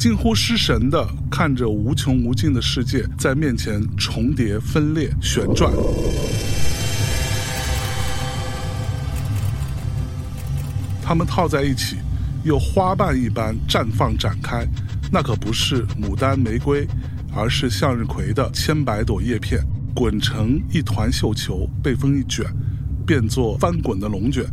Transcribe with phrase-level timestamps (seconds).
[0.00, 5.70] 近乎失神的看着无穷无尽的世界在面前重叠、分裂、旋转。
[11.02, 11.96] 它们套在一起，
[12.44, 14.66] 又花瓣一般绽放展开，
[15.12, 16.88] 那可不是牡丹、玫瑰，
[17.36, 19.62] 而是向日葵的千百朵叶片，
[19.94, 22.46] 滚成一团绣球，被风一卷，
[23.06, 24.46] 变作翻滚的龙卷。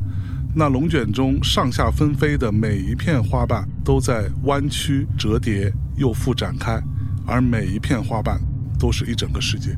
[0.59, 6.81] 那龙卷中上下纷飞的每一片花瓣，都在弯曲、折叠，又复展开，
[7.27, 8.41] 而每一片花瓣，
[8.80, 9.77] 都是一整个世界。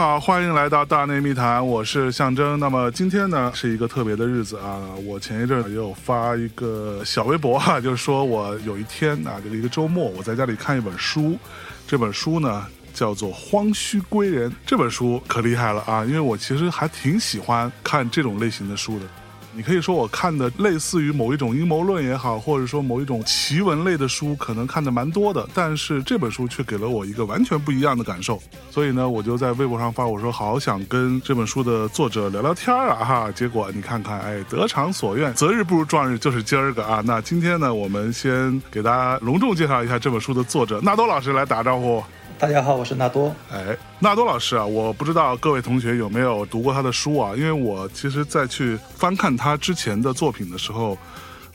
[0.00, 2.58] 好，欢迎来到大内密谈，我是象征。
[2.58, 11.38] 那么今天呢是一个特别的日子啊，我前一阵也有发一个小微博啊，就是说我有一天啊，这个一个周末，我在家里看一本书，
[11.86, 19.04] 这本书呢叫做《荒墟归人》，这本书可厉害了啊，因为我其实还挺喜欢看这种类型的书的。
[19.52, 25.46] 你可以说我看的类似于某一种阴谋论也好，或者说某一种奇闻类的书，可能看的蛮多的。
[25.52, 28.40] 但是这本书却给了我一个完全不一样的感受。
[28.70, 33.32] 所以呢，我就在微博上发，我说好想跟这本书的作者聊聊天啊哈。
[33.32, 37.02] 结果你看看，哎，得偿所愿，择日不如撞日，就是今儿个啊。
[37.04, 42.02] 那今天呢，我们先给大家隆重介绍一下这本书的作者纳多老师来打招呼。
[42.40, 43.36] 大家好，我是纳多。
[43.52, 47.34] 哎，纳多老师啊，我不知道各位同学有没有读过他的书啊？
[47.36, 50.96] 因为我其实，在去翻看他之前的作品的时候，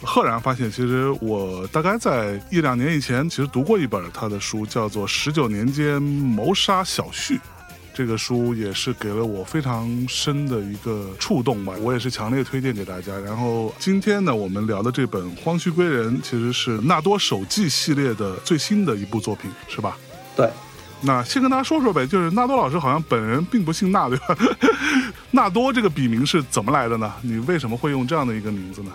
[0.04, 7.36] 赫然发现，其实我大概在一两年以前，其实读过一本他的书，叫做《十九年间谋杀小旭》。
[7.92, 13.18] 这个书也是给了我非常深的一个触动吧，我也是强烈推荐给大家。
[13.26, 19.98] 然后今天呢，我们聊的这本《荒墟归人》，其实是纳多手记系列的最新的一部作品，是吧？
[20.36, 20.48] 对。
[21.02, 24.38] 那先跟大家说说呗，就是纳多老师好像本人并不姓纳，对吧？
[25.32, 27.14] 纳多这个笔名是怎么来的呢？
[27.22, 28.92] 你为什么会用这样的一个名字呢？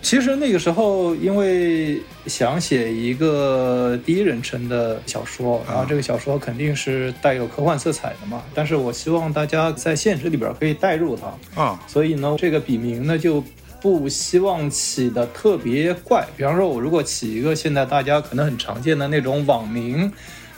[0.00, 8.42] 其实那个时候，因为想写一个第一人称的小说，然后这个小说肯定是带有科幻色彩的嘛。
[8.52, 13.44] 但是我希望大家在现实里边可以代入它啊，所以呢，这个笔名呢就
[13.80, 16.26] 不希望起的特别怪。
[16.36, 20.10] 比方说，我如果起一个现在大家可能很常见的那种网名。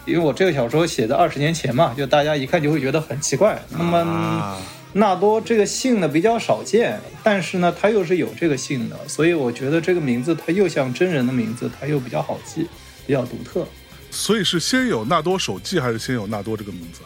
[0.04, 3.60] 因为我这个小说写的二十年前嘛，就大家一看就会觉得很奇怪。
[3.70, 4.60] 那么
[4.92, 12.68] 纳多这个姓呢比较少见，但是呢他又是有这个姓的，所以我觉得这个名字它又像真人的名字，它又比较好记，
[13.06, 13.66] 比较独特。
[14.10, 17.00] 所以是先有纳多手记，还是先有纳多这个名字？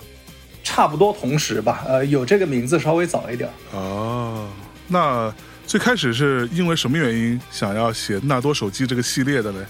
[0.62, 1.82] 差不多同时吧。
[1.88, 3.48] 呃，有这个名字稍微早一点。
[3.72, 4.46] 哦，
[4.86, 5.34] 那
[5.66, 9.66] 最开始是因为什么原因想要写纳多手记这个系列的呢？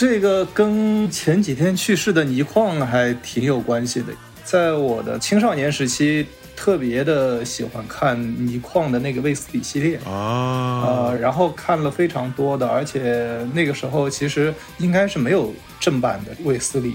[0.00, 4.12] 这个跟前几天去世的倪匡还挺有关系的。
[4.44, 8.16] 在我的青少年时期，特别的喜欢看
[8.46, 16.94] 倪匡的那个卫斯理系列啊，呃，然后看了非常多的，而且那个时候其实应该是没有正版的卫斯理。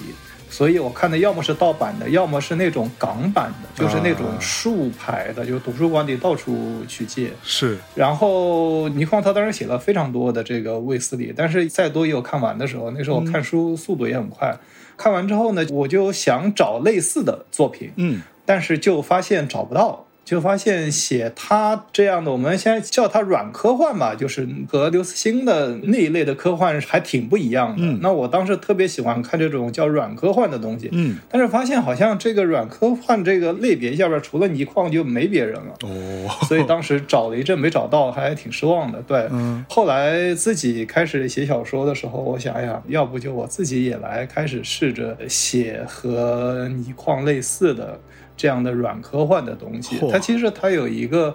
[0.54, 7.32] 所以我看的要么是盗版的，要么是那种港版的，就是那种竖排的，就是图书馆里到处去借。
[7.42, 7.76] 是。
[7.96, 12.92] 然后倪匡他当时写了非常多的这个卫斯理，但是再多也有看完的时候。
[12.92, 14.56] 那时候我看书速度也很快，
[14.96, 20.06] 看完之后呢，我就想找类似的作品，嗯，但是就发现找不到。
[20.26, 27.86] 就发现写他这样的，我们现在叫他软科幻吧，就是和刘慈欣的那一类的科幻还挺不一样的。
[28.02, 39.02] 那我当时特别喜欢看这种叫软科幻的东西，嗯，但是发现好像这个软科幻这个类别下边除了倪匡就没别人了，哦，所以当时找了一阵没找到，还挺失望的。
[39.02, 39.28] 对，
[39.68, 48.00] 后来自己开始写小说的时候，我想，哎呀，要不就我自己也来开始试着写和倪匡类似的。
[48.36, 51.34] 这样的软科幻的东西，它其实它有一个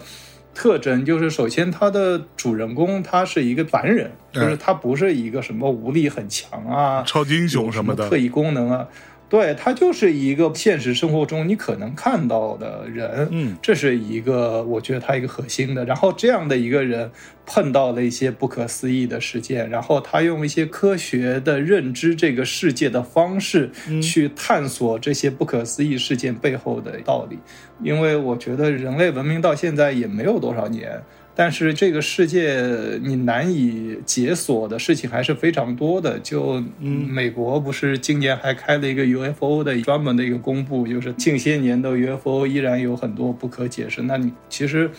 [0.55, 8.89] 特征，就是首先它的主人公他是一个凡人，就是他不是一个什么武力很强啊、超级英雄什么的特异功能啊。
[9.29, 15.85] 对他就是一个现实生活中你可能看到的人，嗯，这是一个我觉得他一个核心的。
[15.85, 17.11] 然后这样的一个人
[17.45, 23.71] 碰到了一些不可思议的事件，然后他用一些科学的认知这个世界的方式
[24.03, 27.39] 去探索这些不可思议事件背后的道理。
[27.83, 31.03] 因为我觉得人类文明到现在也没有多少年。
[31.39, 36.19] 但是这个世界你难以解锁的事情还是非常多的。
[36.19, 44.03] 就美国不是今年还开了一个 UFO 的专门的一个公布，就是近些年的 UFO 依然有很多不可解释。
[44.03, 44.91] 那你其实。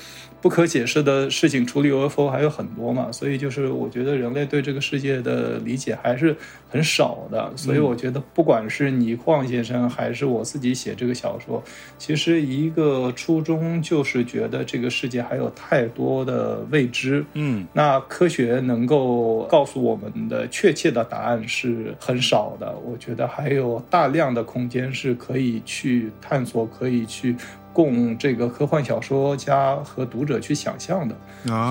[0.41, 6.35] 不可解释的事情，除了 UFO 还有很多嘛，所以就是我觉得人类对这个世界的理解还是
[6.69, 11.61] 很少的，所以我觉得不管是倪匡先生还是我自己写这个小说，
[11.97, 27.35] 其实一个初衷就是觉得这个世界还有太多的未知，嗯，那科学能够告诉我们的确切的答案是很少的，我觉得还有大量的空间是可以去探索，可以去。
[27.73, 31.15] 供这个科幻小说家和读者去想象的，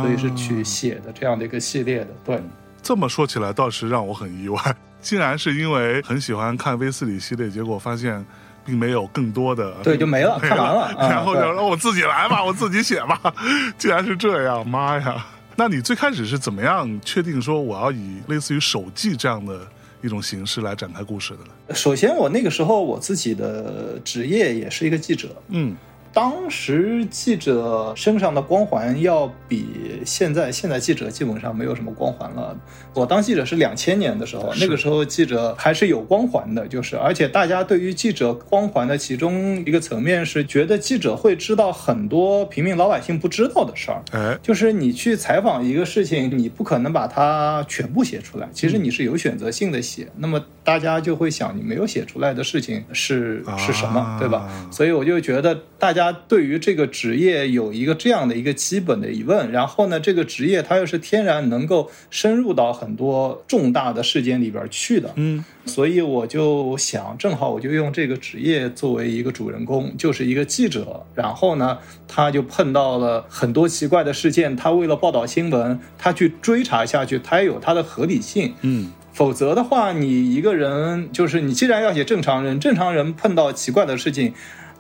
[0.02, 2.08] 所以是去写的这样的一个系列的。
[2.24, 2.40] 对，
[2.82, 4.60] 这么说起来倒是让我很意外，
[5.00, 8.24] 竟然是因为很喜欢看威斯里系列，结果发现
[8.64, 13.34] 并没有更多的，对，就没了，看完了，然后就让我自己来吧，我自己写吧。
[13.76, 15.26] 竟然是这样，妈呀！
[15.56, 19.60] 那你最开始是怎么样确定说我要以类似于手记这样的？
[20.00, 21.74] 一种形式来展开故事的呢？
[21.74, 25.76] 首先，我那个时候我自己的职业也是一个记者，嗯。
[26.18, 32.58] 当时记者身上的光环要比现在，现在记者基本上没有什么光环了。
[32.92, 44.02] 我当记者是两千年的时候，那个时候记者还是有光环的，就是而且大家对于记者光环的其中一个层面是觉得记者会知道很多平民老百姓不知道的事儿。
[44.10, 50.08] 哎，就是你去采访一个事情，你不可能把它全部写出来，其实你是有选择性的写。
[50.16, 54.46] 那么大家就会想，你没有写出来的事情是是什么，对吧？
[54.70, 56.14] 所以我就觉得大家。
[56.28, 84.32] 对于这个职业有一个这样的一个基本的疑问，然后呢，这个职业它又是天然能够深入到很多重大的事件里边去的，嗯，所以我就想，正好我就用这个职业作为一个主人公，就是一个记者，然后呢，他就碰到了很多奇怪的事件，他为了报道新闻，他去追查下去，他也有他的合理性，嗯，否则的话，你一个人就是你既然要写正常人，正常人碰到奇怪的事情。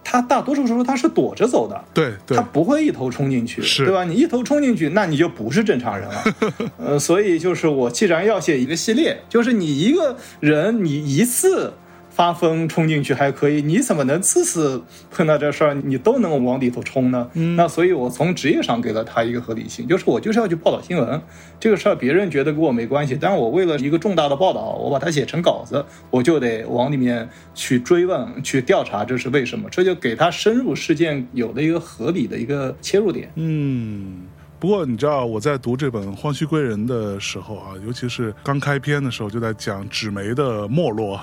[0.04, 4.04] 他大多数时候他是躲着走的，对，他不会一头冲进去，对吧？
[4.04, 6.24] 你一头冲进去，那你就不是正常人了。
[6.78, 11.72] 呃，所以就是我既然要写一个系列，就是你一个人，你一次。
[12.18, 17.30] 发疯冲进去还可以，你怎么能次次碰到这事儿你都能往里头冲呢？
[17.56, 21.22] 那所以，我从职业上给了他一个合理性，就是我就是要去报道新闻，
[21.60, 33.30] 这个事儿别人觉得跟我没关系，但是我为了一个重大的报道，我把它写成稿子，我就得往里面去追问、去调查这是为什么，这就给他深入事件有了一个合理的一个切入点。
[33.36, 34.22] 嗯。
[34.60, 41.20] 不过你知道我在读这本《荒须归人》的时候啊，尤其是刚开篇的时候，就在讲纸媒的没落，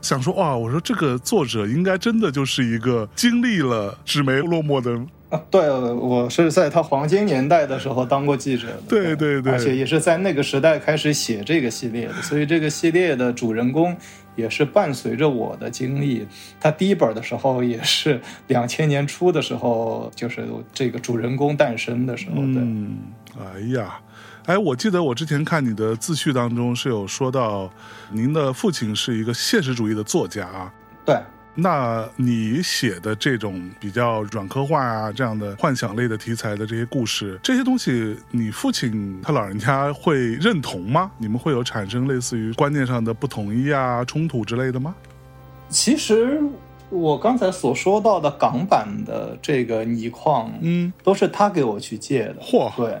[0.00, 4.98] 想说哇，我说这个作者应该真的就是一个经历了纸媒落寞的。
[5.28, 13.96] 啊，对，我是在他黄金年代的时候当过记者的，对对对，而且也是在那个时代开始写这个系列的，所以这个系列的主人公。
[14.34, 16.26] 也是伴随着我的经历，
[16.60, 22.36] 他第一本的时候也是两千年初的时候，就是这个主人公诞生的时候。
[22.36, 22.96] 嗯，
[23.38, 24.00] 哎呀，
[24.46, 27.70] 哎，我记得我之前看你的自序当中是有说到，
[28.10, 30.72] 您的父亲是一个现实主义的作家啊。
[31.04, 31.16] 对。
[31.54, 41.10] 那你写的这种比较软科幻啊，这样的幻想类的题材的这些故事，这些东西，你父亲他老人家会认同吗？
[41.18, 44.94] 你们会有产生类似于观念上的不统一啊、冲突之类的吗？
[45.68, 46.40] 其实
[46.88, 52.36] 我刚才所说到的港版的这个泥矿，嗯，都是他给我去借的。
[52.40, 52.98] 嚯，对。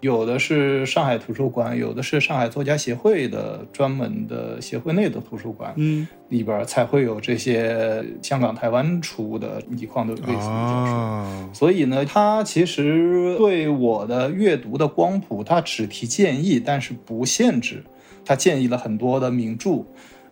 [0.00, 11.50] 有的是上海图书馆，有的是上海作家协会的专门的协会内的图书馆，嗯，里边才会有这些香港、台湾出的倪匡的类似的小说。
[11.52, 17.82] 所以呢，他其实对我的阅读的光谱，他只提建议，但是不限制。
[18.24, 19.84] 他建议了很多的名著。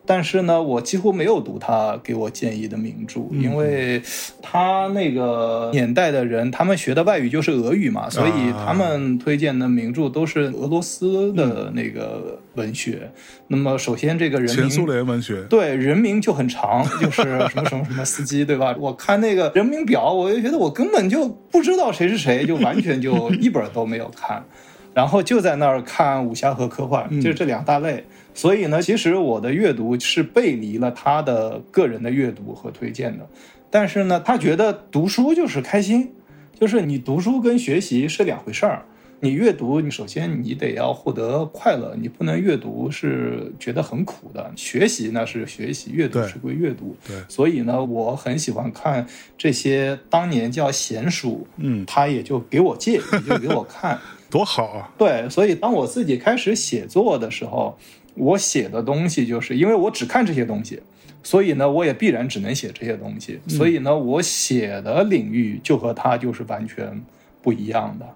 [0.06, 4.02] 但是呢，我几乎没有读他给我建议的名著，因为
[4.42, 13.10] 他那个年代的人，他们学的外语就是俄语嘛，所以他们推荐的名著都是俄罗斯的那个文学。
[13.46, 18.74] 那么，首先这个人名，前苏联文学，对人名就很长，就是什么什么什么司机，对吧？
[18.80, 24.44] 我看那个人名表，我就觉得我根本就不知道谁是谁，就完全就一本都没有看，
[24.92, 28.04] 然后就在那儿看武侠和科幻，就是这两大类。
[28.34, 33.26] 所以呢，其实我的阅读是背离了他的个人的阅读和推荐的，
[33.70, 36.12] 但是呢，他觉得读书就是开心，
[36.58, 38.84] 就是你读书跟学习是两回事儿。
[39.20, 44.52] 你阅读，你首先你得要获得快乐，你不能阅读是觉得很苦的。
[44.54, 46.94] 学习那是学习，阅读是归阅读。
[47.06, 49.06] 对，所以呢，我很喜欢看
[49.38, 53.98] 这些当年叫闲书，嗯，他也就给我借，也就给我看，
[54.28, 54.92] 多好啊！
[54.98, 57.78] 对，所以当我自己开始写作的时候，
[58.14, 60.80] 我写的东西就是因为我只看这些东西。
[61.22, 63.40] 所以呢，我也必然只能写这些东西。
[63.48, 67.02] 所以呢，我写的领域就和他就是完全
[67.40, 68.06] 不一样的。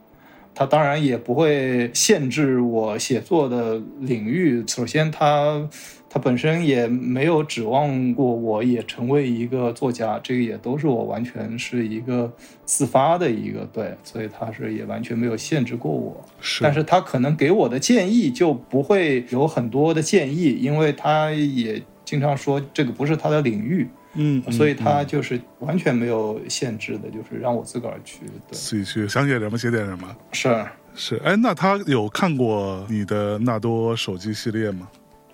[0.54, 4.62] 他当然也不会限制我写作的领域。
[4.66, 5.66] 首先，他
[6.10, 12.32] 他本身也没有指望过我也成为一个作家，这个也都是我完全是一个
[12.64, 13.94] 自发的一个对。
[14.02, 16.24] 所以他是也完全没有限制过我。
[16.40, 21.82] 是，但是他可能给我的建议就不会有很多的建议，因为他也。
[22.08, 30.16] 经常说这个不是他的领域，嗯，所以他就是完全没有限制的，就是让我自个儿去自己去想写什么写点什么。
[30.32, 34.88] 是是，哎，那他有看过你的纳多手机系列吗？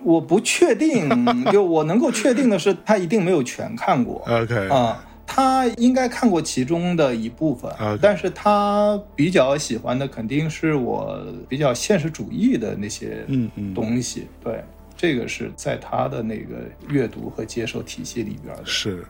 [0.04, 1.08] 我不确定，
[1.50, 4.22] 就我能够确定的是，他一定没有全看过。
[4.28, 14.62] OK 啊，他应该看过其中的一部分，但是他比较喜欢的肯定是我比较现实主义的那些嗯嗯东西，对。
[14.96, 16.54] 这个是在他的那个
[16.88, 18.62] 阅读和接受体系里边的。
[18.64, 19.04] 是，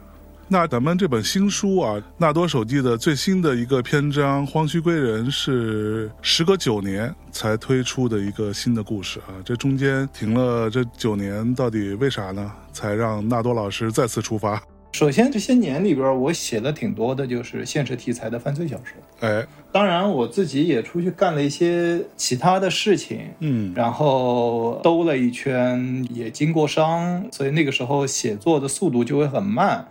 [0.46, 9.32] 那咱们这本新书啊，纳多手记的最新的一个篇章《荒墟归人》是时隔九年才推出的一个新的故事啊。
[9.42, 12.52] 这中间停了这九年，到底为啥呢？
[12.72, 14.62] 才让纳多老师再次出发？
[14.92, 19.28] 首先，这些年里边，我写了挺多的，就是现实题材的犯罪小说。
[19.28, 29.84] 哎，当然，我自己也出去干了一些其他的事情，嗯，然后兜了一圈，也经过商，所以那个时候写作的速度就会很慢。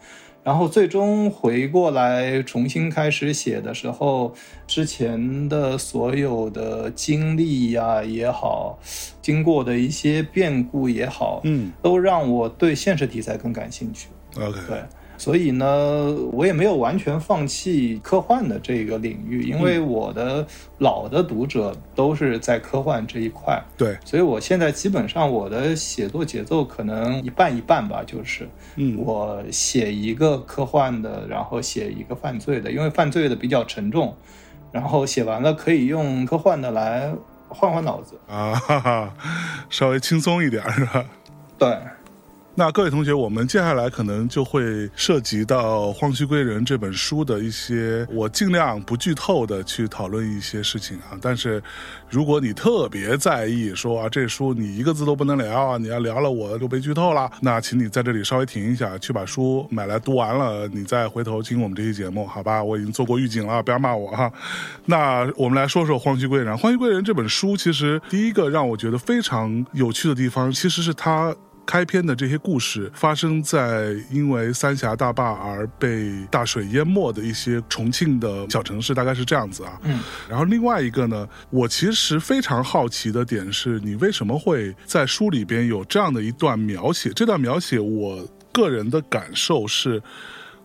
[0.44, 4.36] 然后最终回过来重新开始写的时候，
[4.68, 8.78] 之前的所有的经历呀也好，
[9.22, 14.10] 经过的一些变故也好，嗯，都让我对现实题材更感兴趣。
[14.36, 14.84] OK，对，
[15.18, 20.46] 所以呢，我也没有完全放弃科幻的这个领域，因为我的
[20.80, 23.62] 老的读者都是在科幻这一块。
[23.78, 34.14] 对，所以我现在基本上我的写作节奏可能一半一半吧，就是，嗯，我写一个科幻的，然后写一个犯罪的，因为犯罪的比较沉重，
[34.72, 37.14] 然后写完了可以用科幻的来
[37.48, 39.14] 换换脑子啊，哈哈，
[39.70, 41.06] 稍微轻松一点是吧？
[41.58, 41.78] 对。
[42.56, 51.18] 那各位同学，我们接下来可能就会涉及到《荒墟归人》这本书的一些，我尽量不剧透的去讨论一些事情啊。
[51.20, 51.62] 但是，
[52.12, 62.64] 如果你特别在意说啊，这书你一个字都不能聊啊，你要聊了我就被剧透了，那请你在这里稍微停一下，去把书买来读完了，你再回头听我们这期节目，好吧？
[62.64, 64.32] 我已经做过预警了，不要骂我哈。
[64.86, 66.54] 那我们来说说《荒墟归人》。
[66.62, 71.36] 《荒墟归人》这本书，其实第一个让我觉得非常有趣的地方，其实是它。
[71.66, 79.80] 开篇的这些故事发生在因为三峡大坝而被大水淹没的一些重庆的小城市，大概是这样子啊。
[79.84, 80.00] 嗯。
[80.30, 87.10] 然后另外一个呢，我其实非常好奇的点是，你为什么会在书里边有这样的一段描写？
[87.12, 90.02] 这段描写，我个人的感受是，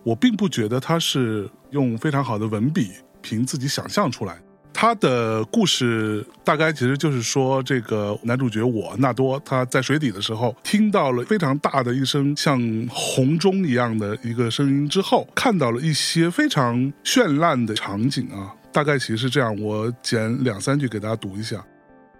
[0.03, 2.91] 我并不觉得它是用非常好的文笔
[3.21, 4.41] 凭自己想象出来。
[4.73, 12.59] 他的故事大概其实就是说，这个男主角我纳多他在水底的时候，听到了非常大的一声像
[12.89, 18.55] 洪钟一样的一个声音之后，看到了一些非常绚烂的场景啊。
[18.71, 21.61] 大概其实是这样，我剪两三句给大家读一下。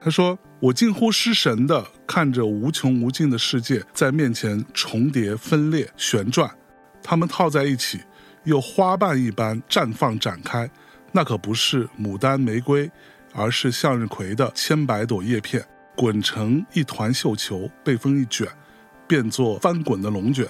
[0.01, 6.49] 他说：“我近乎失神的看着无穷无尽的世界在面前重叠、分裂、旋转，
[7.03, 7.99] 它们套在一起，
[8.45, 10.69] 又花瓣一般绽放展开。”
[11.11, 12.89] 那可不是牡丹玫瑰，
[13.33, 15.63] 而是向日葵的千百朵叶片
[15.95, 18.47] 滚成一团绣球，被风一卷，
[19.07, 20.47] 变作翻滚的龙卷。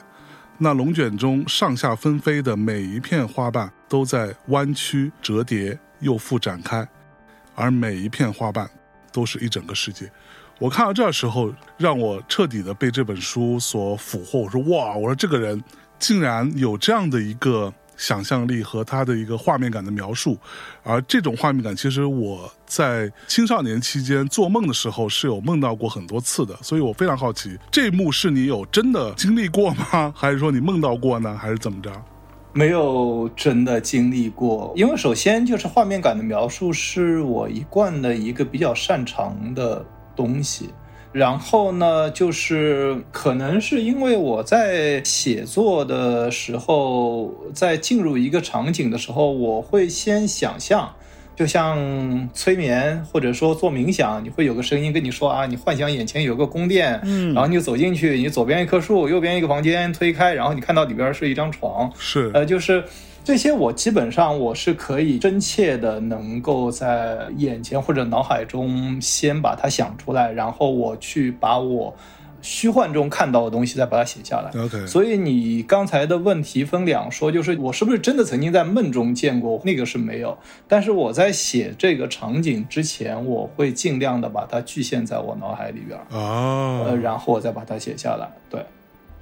[0.58, 6.86] 那龙卷中上下纷飞的每一片花瓣都在弯曲折叠，又复展开，
[7.56, 8.70] 而每一片花瓣
[9.14, 10.12] 都是一整个世界。
[10.60, 14.40] 我看到这时候，让我彻底的被这本书所俘获。
[14.40, 15.64] 我说哇，我说这个人
[15.98, 17.74] 竟然有这样的一个。
[18.00, 20.38] 想象力和他的一个画面感的描述，
[20.84, 30.14] 而这种画面感，其实我在青少年期间做梦的时候是有梦到过很多次的，所以我非常好奇，这一幕是你有真的经历过吗？
[30.16, 31.38] 还是说你梦到过呢？
[31.38, 31.92] 还是怎么着？
[32.54, 40.70] 没有真的经历过，因为首先就是画面感的描述是我一贯的一个比较擅长的东西。
[41.12, 50.94] 然后呢，就是可能是因为我在写作的时候，在进入一个场景的时候，我会先想象，
[51.36, 62.84] 就像催眠或者说做冥想，你会有个声音跟你说啊，你幻想眼前有个宫殿，嗯，然后你走进去，你左边一棵树，右边一个房间，推开，然后你看到里边是一张床，是，呃，就是
[63.24, 71.96] 这些，我基本上我是可以真切的能够在眼前或者脑海中先把它想出来，然后我去把我。
[72.42, 74.50] 虚幻中看到的东西，再把它写下来。
[74.58, 79.60] OK，所以你刚才的问题分两说，就是我是不是真的曾经在梦中见过？
[79.66, 80.38] 那个是没有。
[80.66, 88.26] 但是我在写这个场景之前，我会尽量的把它具现在我脑海里边啊，呃，然后我再把它写下来。
[88.50, 88.64] 对。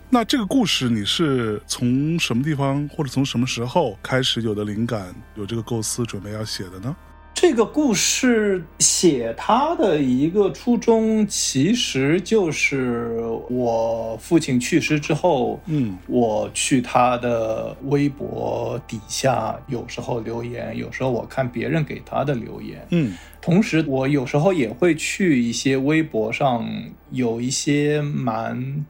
[0.10, 6.96] 那这个故事你是从什么地方或者从什么时候开始有的灵感，有这个构思，准备要写的呢？
[7.34, 26.66] 这个故事写他的一个初衷，其实就是我父亲去世之后，嗯，我去他的微博底下，有时候留言，有时候我看别人给他的留言，嗯，同时我有时候也会去一些微博上，
[27.12, 28.86] 有一些蛮。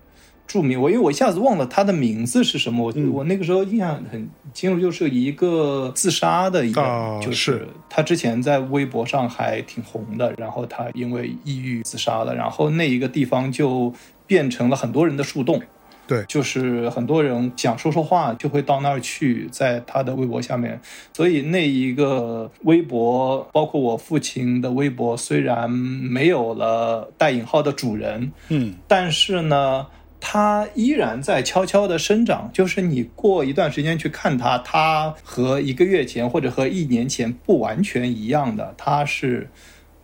[0.47, 2.85] 著名我，因为我一下子忘了他的名字是什么。
[2.85, 13.93] 我我那个时候印象很清楚，就是一个自杀的一个，就是他之前在微博上还挺红的，然后他因为抑郁自杀了，然后那一个地方就
[14.25, 15.61] 变成了很多人的树洞。
[16.07, 20.79] 对，就是很多人想说说话就会到那儿去，在他的微博下面。
[21.11, 29.85] 所以那一个微博，包括我父亲的微博，虽然没有了带引号的主人，嗯，但是呢。
[30.19, 39.49] 它依然在悄悄的生长，就是你过一段时间去看它，它和一个月前或者和一年前不完全一样的，它是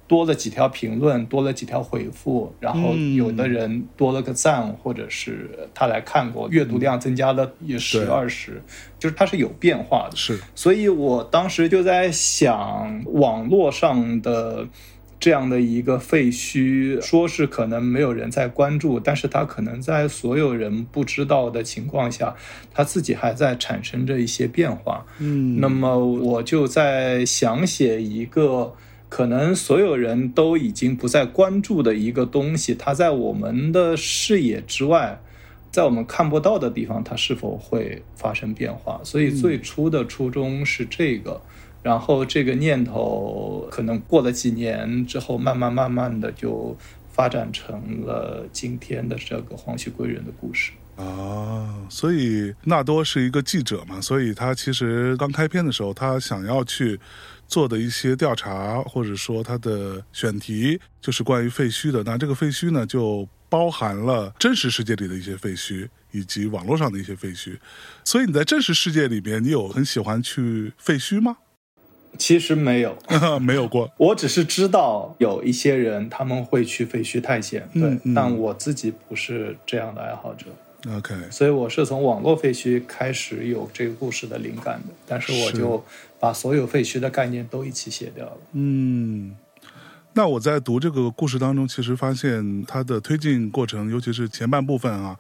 [0.08, 8.62] 多了几条评论，多了几条回复，然后有的人多了个赞，或者是他来看过，阅读量增加了也十二十，
[9.00, 10.16] 就是它是有变化的。
[10.16, 14.68] 是，所以我当时就在想，网络上的。
[15.24, 22.36] 这样的一个废墟，说是可能没有人在关注，但是它可能在所有人不知道的情况下，
[22.74, 25.06] 它自己还在产生着一些变化。
[25.20, 28.74] 嗯，那么我就在想写一个
[29.08, 35.22] 可能所有人都已经不再关注的一个东西，它在我们的视野之外，
[35.72, 39.00] 在我们看不到的地方，它是否会发生变化？
[39.06, 41.42] 所以最初的初衷是这个。
[41.84, 46.76] 然后这个念头可能过了几年之后，慢慢慢慢的就
[47.12, 51.86] 发展成了今天的这个黄须贵人的故事啊。
[51.90, 57.00] 所以纳多是一个记者嘛，所以他其实刚开篇的时候，他想要去
[57.48, 62.02] 做的一些调查，或者说他的选题就是关于废墟的。
[62.04, 67.58] 那这个废墟呢，就包含了真实世界里的一些废墟，以及网络上的一些废墟。
[68.06, 71.38] 所以你在真实世界里面，你有很喜欢去废墟吗？
[72.18, 72.98] 其实没有，
[73.42, 73.92] 没有过。
[73.98, 80.46] 我只是知道有一些人他们会去废墟探险，对，但我自己不是这样的爱好者。
[80.98, 85.84] OK，所以我是从网络废墟开始有这个故事的灵感的，但是我就
[86.20, 88.38] 把所有废墟的概念都一起写掉了。
[88.52, 89.36] 嗯，
[90.14, 95.18] 那我在读这个故事当中，其实发现它的推进过程，尤其是前半部分啊。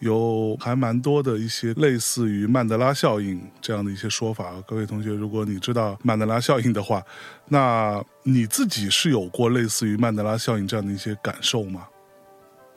[0.00, 4.52] 有还蛮多的一些类似于曼德拉效应这样的一些说法。
[4.66, 7.02] 各位同学，如果你知道曼德拉效应的话，
[7.48, 11.86] 那你自己是有过类似于曼德拉效应这样的一些感受吗？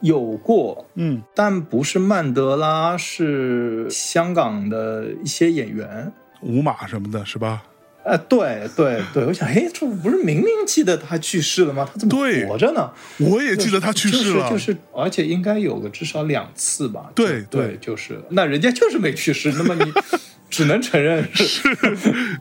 [0.01, 7.63] 有过，嗯，但不是曼德拉，是香港的一些演员，五马什么的，是吧？
[8.03, 11.87] 呃，对对对，我想，哎，这不是明明记得他去世了吗？
[11.91, 12.91] 他怎么活着呢？
[13.19, 17.09] 我也记得他去世了，就是，而且应该有个至少两次吧。
[17.15, 19.91] 对对，就是那人家就是没去世，那么你
[20.49, 21.45] 只能承认是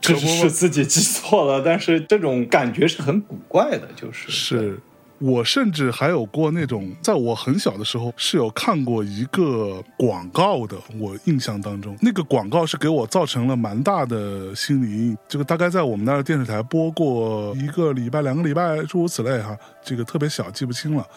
[0.01, 4.77] 只 是自己记错了，但是这种感觉是很古怪的，就是是。
[5.23, 10.75] 我甚至还有过那种，在我很小的时候是有看过一个广告的。
[10.99, 15.17] 我印象当中，那个广告是给我造成了蛮大的心理阴影。
[15.29, 19.57] 这个大概在我们那儿电视台播过一个礼拜、两个礼拜，诸如此类哈。
[19.81, 21.07] 这个特别小，记不清了。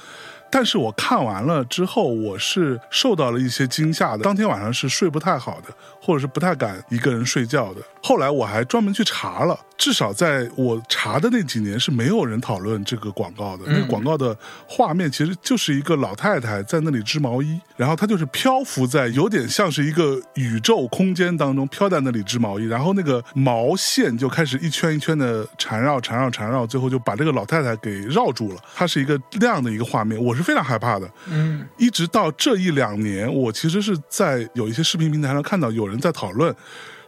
[0.49, 4.23] 但是我看完了之后，我是受到了一些惊吓的。
[4.23, 7.81] 当天晚上是睡不太好的，或者是不太敢一个人睡觉的。
[8.01, 9.59] 后来我还专门去查了。
[9.79, 13.65] 至少在我查的那几年是没有人讨论这个广告的。
[13.67, 14.37] 那个广告的
[14.67, 28.61] 画面其实就是一个老太太在那里织毛衣，然后她就是漂浮在有点像是一个宇宙空间当中飘在那里织毛衣，然后那个毛线就开始一圈一圈的缠绕、缠绕、缠绕，最后就把这个老太太给绕住了。
[28.75, 31.11] 它是一个那样的一个画面，我是非常害怕的。
[31.29, 36.55] 嗯，一直到这一两年，我其实是在有一些视频平台上看到有人在讨论。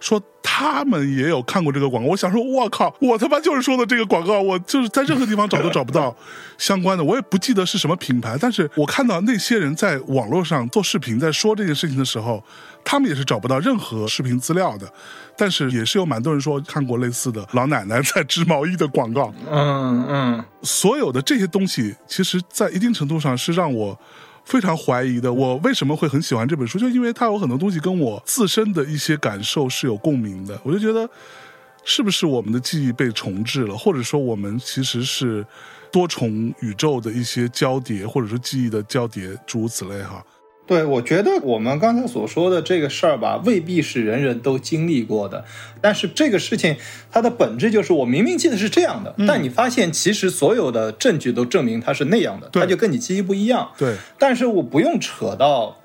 [0.01, 2.11] 说他们也有看过这个广告。
[2.11, 6.15] 我想说，我靠，我他妈就是说的这个广告，我就是在任何地方找都找不到
[6.57, 7.05] 相关的。
[7.05, 12.43] 我也不记得是什么品牌，但是我看到那些人在网络上做视频，在说这件事情的时候，
[12.85, 14.91] 他们也是找不到任何视频资料的。
[15.37, 19.33] 但是也是有蛮多人说看过类似的老奶奶在织毛衣的广告。
[19.49, 23.99] 嗯嗯，所有的这些东西，其实在一定程度上是让我。
[24.49, 26.79] 非常怀疑的，我为什么会很喜欢这本书？
[26.79, 30.59] 就因为它有很多东西跟我自身的一些感受是有共鸣的。
[30.65, 31.07] 我就觉得，
[31.85, 35.47] 是不是我们的记忆被重置了，或者说我们其实是
[35.93, 40.25] 多重宇宙的一些交叠，或者说记忆的交叠，诸如此类哈。
[40.69, 45.43] 对，我觉得我们刚才所说的这个事儿吧，未必是人人都经历过的。
[45.81, 46.77] 但是这个事情
[47.11, 53.71] 它的本质就是，我明明记得是这样的，但你发现其实所有的证据都证明它是那样的，它就跟你记忆不一样。
[53.79, 53.97] 对。
[54.19, 55.79] 但是我不用扯到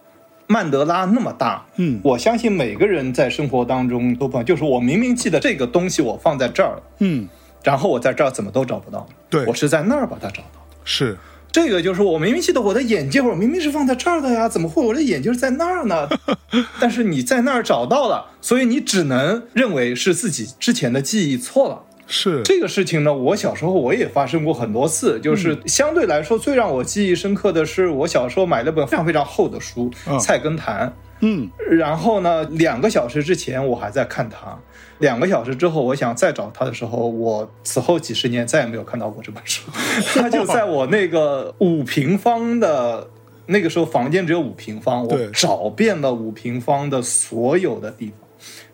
[0.47, 1.65] 曼德拉那么大。
[1.77, 2.01] 嗯。
[2.03, 6.83] 我相信每个人在生活当中都不，就是我明明记得这个东西我放在这儿了。
[6.99, 7.29] 嗯。
[7.63, 9.07] 然后我在这儿怎么都找不到。
[9.29, 9.45] 对。
[9.45, 10.59] 我是在那儿把它找到。
[10.83, 11.17] 是。
[11.53, 16.09] 这个就是我明明记得我的眼镜，我明明是放在这儿的呀，怎么会我的眼镜在那儿呢？
[16.81, 21.83] 但是你在那儿找到了，所以你只能认为是自己之前的记忆错了。
[22.07, 30.87] 是这个事情呢，我小时候我也发生过很多次，就是相对来说最让我记忆深刻的是，我小时候买了本非常非常厚的书《菜根谭》。
[31.21, 34.57] 嗯，然后呢，两个小时之前我还在看它。
[35.03, 39.69] 两个小时之后，我想再找他的时候，我此后几十年再也没有看到过这本书。
[40.15, 43.05] 他就在我那个五平方的
[43.47, 48.17] 那个时候，房间只有五平方，我找遍了五平方的所有的地方，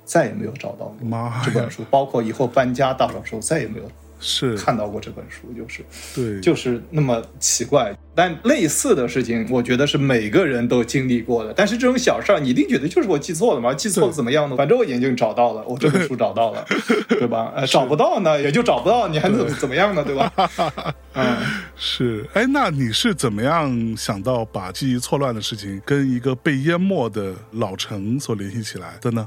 [0.06, 0.96] 再也没有找到
[1.44, 1.84] 这本书。
[1.89, 3.86] 包括以后搬家大扫除，再也没有。
[4.19, 7.95] 是看到过这本书，就是对，就是那么奇怪。
[8.13, 11.53] 但类似的事情，我觉得是每个人都经历过的。
[11.53, 13.73] 但是这种小事儿，你一定觉得就是我记错了吗？
[13.73, 14.58] 记错了怎么样呢？
[14.58, 16.65] 反正我眼睛找到了，我这本书找到了，
[17.08, 17.53] 对吧？
[17.55, 20.03] 呃，找不到呢，也就找不到，你还能怎么样呢？
[20.03, 20.34] 对吧？
[21.15, 21.38] 嗯，
[21.77, 22.27] 是。
[22.34, 29.25] 哎，那你是怎么样想到把记忆错乱的事情跟一个被淹没的老城所联系起来的呢？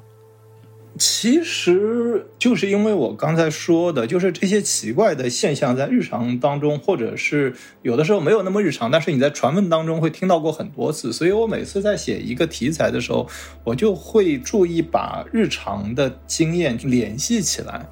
[0.99, 11.13] 其实就是因为我刚才说的，就是这些奇怪的现象在日常当中，或者是有的时候没有那么日常，但是你在传闻当中会听到过很多次。
[11.13, 13.27] 所以我每次在写一个题材的时候，
[13.65, 17.87] 我就会注意把日常的经验联系起来。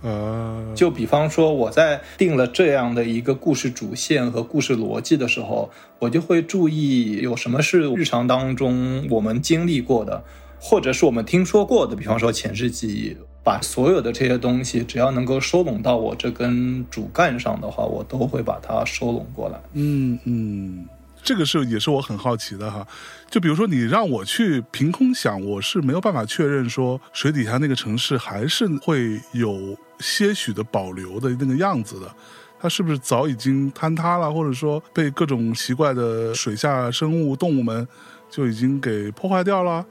[0.74, 10.22] 就比方说我在定了这样的一个故事主线和故事逻辑的时候，我就会注意有什么是日常当中我们经历过的。
[10.60, 19.58] 或者是我们听说过的，比方说前世记忆，把所有的这些东西，只要能够收拢到我这根主干上的话，我都会把它收拢过来。
[19.72, 20.86] 嗯嗯，
[21.22, 22.86] 这个是也是我很好奇的哈。
[23.30, 32.14] 就比如说你让我去凭空想，我是没有办法确认说水底下那个城市还是会有些许的保留的那个样子的，
[32.60, 37.88] 它是不是早已经坍塌了，或者说被各种奇怪的水下生物动物们
[38.28, 39.86] 就已经给破坏掉了？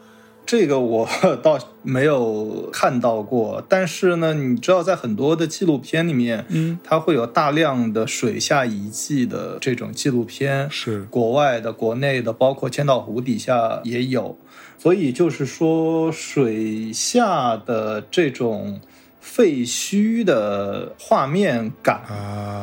[0.52, 1.08] 这个我
[1.44, 14.36] 倒没有看到过，但是呢，你知道，在很多的纪录片里面，嗯，它会有大量的水下遗迹的这种纪录片，是国外的、国内的，包括千岛湖底下也有，
[14.80, 18.82] 所以就是说，水下的这种
[19.22, 22.02] 废墟的画面感，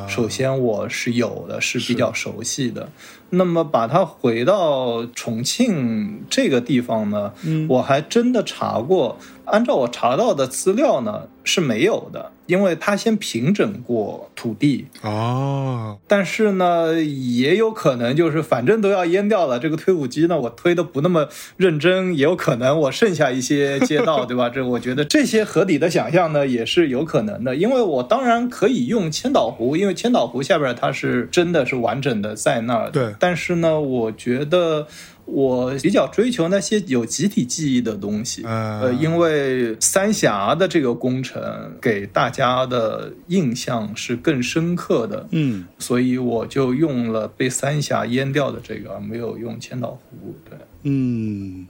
[0.09, 2.88] 首先我是有的，是比较熟悉的。
[3.31, 9.19] 那么把它回到重庆这个地方呢，嗯我还真的查过。
[9.47, 15.99] 按照我查到的资料呢，是没有的，因为他先平整过土地哦。
[16.09, 24.49] 但是呢，也有可能就是反正都要淹掉了，这个推土机呢，我推的不那么认真，也有可能我剩下一些街道， 对吧？
[24.49, 27.55] 这我觉得这些合理的想象呢，也是有可能的。
[27.55, 32.91] 因为我当然可以用千岛湖，因为千岛湖下边它是真的是完整的在那儿。
[32.91, 33.15] 对。
[33.18, 34.87] 但是呢，我觉得。
[35.29, 51.66] 我比较追求那些有集体记忆的东西，呃，因为三峡的这个工程给大家的印象是更深刻的，嗯，所以我就用了被三峡淹掉的这个，没有用千岛湖，对，嗯。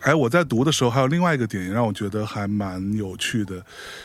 [0.00, 3.62] 哎，我在读的时候还有另外一个点也让我觉得还蛮有趣的，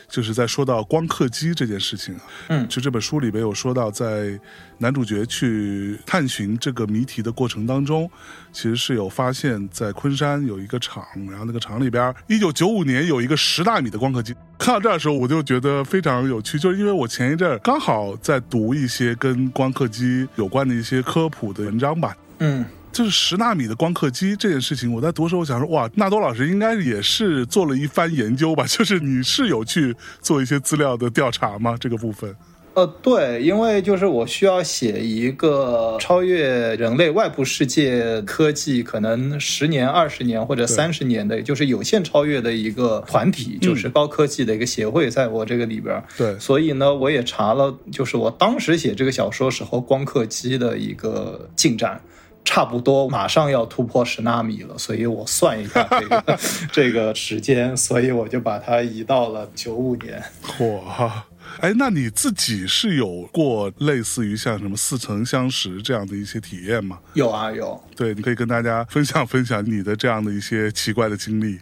[0.09, 2.21] 就是在说到光刻机这件事情啊。
[2.49, 4.37] 嗯，就这本书里边有说到，在
[4.79, 8.09] 男主角去探寻这个谜题的过程当中，
[8.51, 14.35] 其实是有发现，在昆山有一个厂，然后那个厂里边，一九九五年有一个十纳米的光刻机。
[14.57, 22.15] 看到这儿的时候，我就觉得非常有趣，就是因为我前一阵刚好在读一些跟光刻机有关的一些科普的文章吧。
[22.39, 22.65] 嗯。
[22.95, 28.63] 就是十纳米的光刻机这件事情，我在读的时候我想说，哇，纳多老师应该也是做了一番研究吧？
[28.71, 31.75] 就是你是有去做一些资料的调查吗？
[31.77, 32.33] 这个部分？
[32.73, 46.01] 呃，对，因为就是我需要写一个超越人类外部世界科技可能十年、二十年或者三十年的，就是有限超越的一个团体，就是高科技的一个协会，在我这个里边。
[46.17, 52.01] 对，所以呢，我也查了，就是我当时写这个小说时候光刻机的一个进展，
[52.45, 56.39] 差不多马上要突破十纳米了，所以我算一下这个
[56.71, 60.23] 这个时间，所以我就把它移到了九五年。
[60.59, 61.25] 哇！
[61.61, 66.99] 哎，那你自己是有过类似于像什么似曾相识这样的一些体验吗？
[67.13, 67.81] 有啊，有。
[67.95, 71.59] 对，你可以跟大家分享分享你的这样的一些奇怪的经历。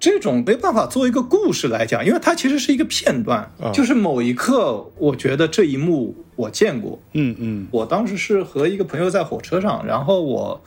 [0.00, 7.00] 这种没办法做一个故事来讲，因为它其实是一个片段，就是某一刻，我觉得这一幕我见过。
[7.14, 10.62] 嗯嗯，我当时是和一个朋友在火车上，然后我。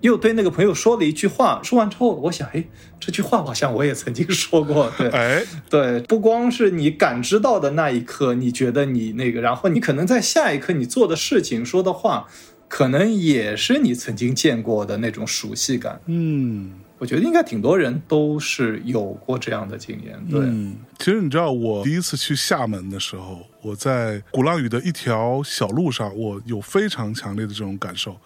[0.00, 2.62] 又对那个朋友说了一句话，说完之后，我想，哎，
[3.00, 12.28] 这句话好像我也曾经说过， 对，哎，对，不光是你感知到的那一刻，你觉得你那个，然后你可能在下一刻你做的事情、说的话，
[12.68, 16.00] 可能也是你曾经见过的那种熟悉感。
[16.06, 20.18] 嗯，我觉得应该挺多人都是有过这样的经验。
[20.30, 20.40] 对，
[20.98, 28.16] 其实你知道，我第一次去厦门的时候，我在鼓浪屿的一条小路上，我有非常强烈的这种感受。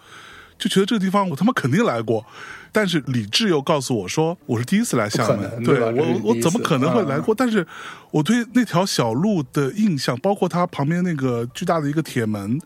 [0.57, 2.25] 就觉得这个地方我他妈肯定来过，
[2.71, 7.35] 但是理智又告诉我说我是第一次来厦门，对我我怎么可能会来过？
[7.35, 7.65] 但是
[8.11, 12.61] 我对那条小路的印象，包括它旁边那个巨大的一个铁门，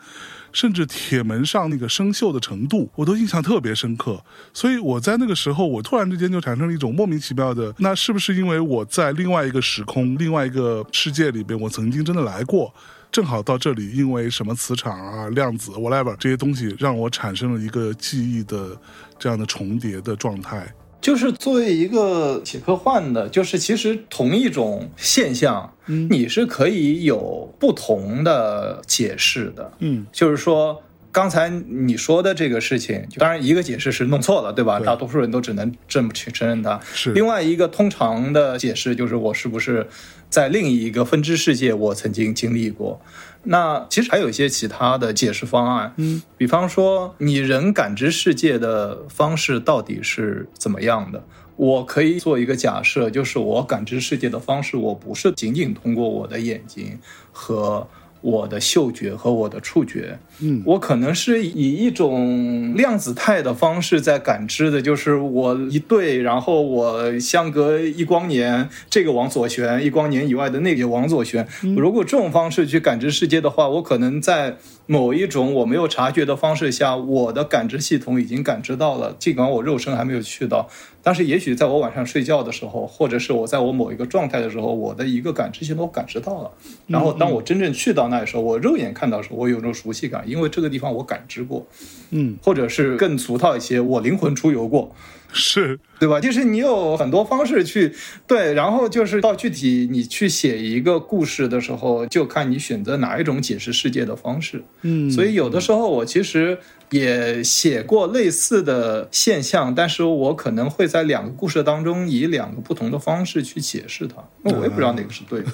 [0.58, 4.20] 甚至铁门上那个生锈的程度，我都印象特别深刻。
[4.52, 12.74] 所以我在那个时候，我突然之间就产生了一种莫名其妙的，那是不是因为我在另外一个时空、另外一个世界里边，我曾经真的来过？
[13.12, 18.76] 正好到这里，因为什么磁场啊、量子 whatever 这些东西，让我产生了一个记忆的
[19.20, 20.68] 这样的重叠的状态。
[21.00, 25.74] 就是作为一个写科幻的，就是其实同一种现象，
[26.10, 29.72] 你是可以有不同的解释的。
[29.80, 30.82] 嗯，就是说
[31.12, 34.80] 刚才你说的这个事情，当然一个解释是弄错了，对吧？
[34.80, 36.80] 大多数人都只能这么去承认它。
[36.94, 39.88] 是另外一个通常的解释，就是我是不是？
[40.30, 43.02] 在另一个分支世界，我曾经经历过。
[43.44, 51.24] 那其实还有一些其他的解释方案，嗯，比方说你人感知世界的方式到底是怎么样的？
[51.56, 57.00] 我可以做一个假设，就是我感知世界的方式，我不是仅仅通过我的眼睛
[57.32, 57.88] 和。
[58.20, 71.48] 我的嗅觉和我的触觉，嗯，我可能是以一种量子态的方式在感知的，就是我一对，然后我相隔一光年，这个往左旋，一光年以外的那个往左旋。
[71.76, 74.58] 如果这种方式去感知世界的话，我可能在。
[74.90, 80.66] 某一种我没有察觉的方式下，我的感知系统已经感知到了，尽管我肉身还没有去到，
[81.04, 86.52] 但是也许在我晚上睡觉的时候，或者是我在我某一个状态的时候，我的一个感知系统感知到了。
[86.88, 91.68] 然后当我真正去到那的时候，我肉眼看到的时候，我有种熟悉感，因为这个地方我感知过，
[92.12, 94.94] 嗯，或者是更俗套一些，我灵魂出游过。
[95.34, 96.22] 是对吧？
[96.22, 97.94] 其实你有很多方式去
[98.26, 104.64] 对，然后就是到具体你去写一个故事的时候，就看你选择哪一种解释世界的方式。
[104.84, 106.58] 嗯，所以有的时候我其实
[106.92, 114.24] 也写过类似的现象，但是我可能会在两个故事当中以两个不同的方式去解释它。
[114.44, 115.52] 那我也不知道哪个是对的，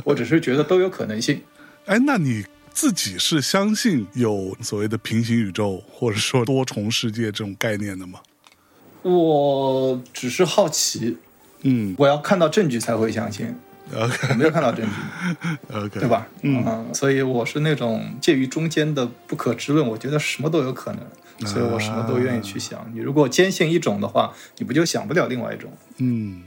[0.04, 1.40] 我只是觉得都有可能性。
[1.86, 8.20] 哎，那你自己是相信有所谓的平行宇宙或者说多重世界这种概念的吗？
[9.02, 11.16] 我只是好奇，
[11.62, 13.54] 嗯，我要看到证据才会相信。
[13.94, 16.26] OK，我没有看到证据， OK，对吧？
[16.42, 19.86] 嗯，所以我是那种介于中间的不可知论。
[19.86, 22.84] 我觉得什么都有可能，所以我什么都愿意去想。
[22.92, 25.70] 你如果坚信一种的话，你不就想不了另外一种？
[25.98, 26.42] 嗯，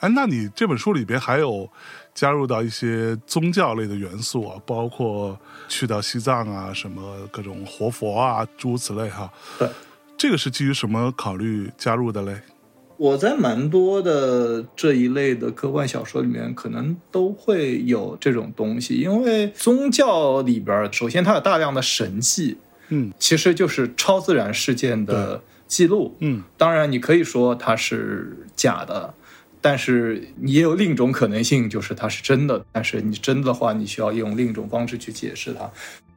[0.00, 1.68] 哎，那你这本书里边还有
[2.14, 9.32] 加入到一些宗教类的元素啊，包括去到西藏啊，什么各种活佛啊，诸如此类哈。
[9.58, 9.68] 对。
[10.16, 12.40] 这个是基于什么考虑加入的嘞？
[12.96, 22.56] 我在蛮多的这一类的科幻小说里面，可能都会有这种东西，因为宗教里边，首先它有大量的神迹，
[22.90, 29.12] 嗯，其实就是超自然事件的记录，嗯，当然你可以说它是假的，
[29.64, 35.70] 但是你也有另一种可能性，就是它是真的，但是你真的话，你需要用另一种方式去解释它。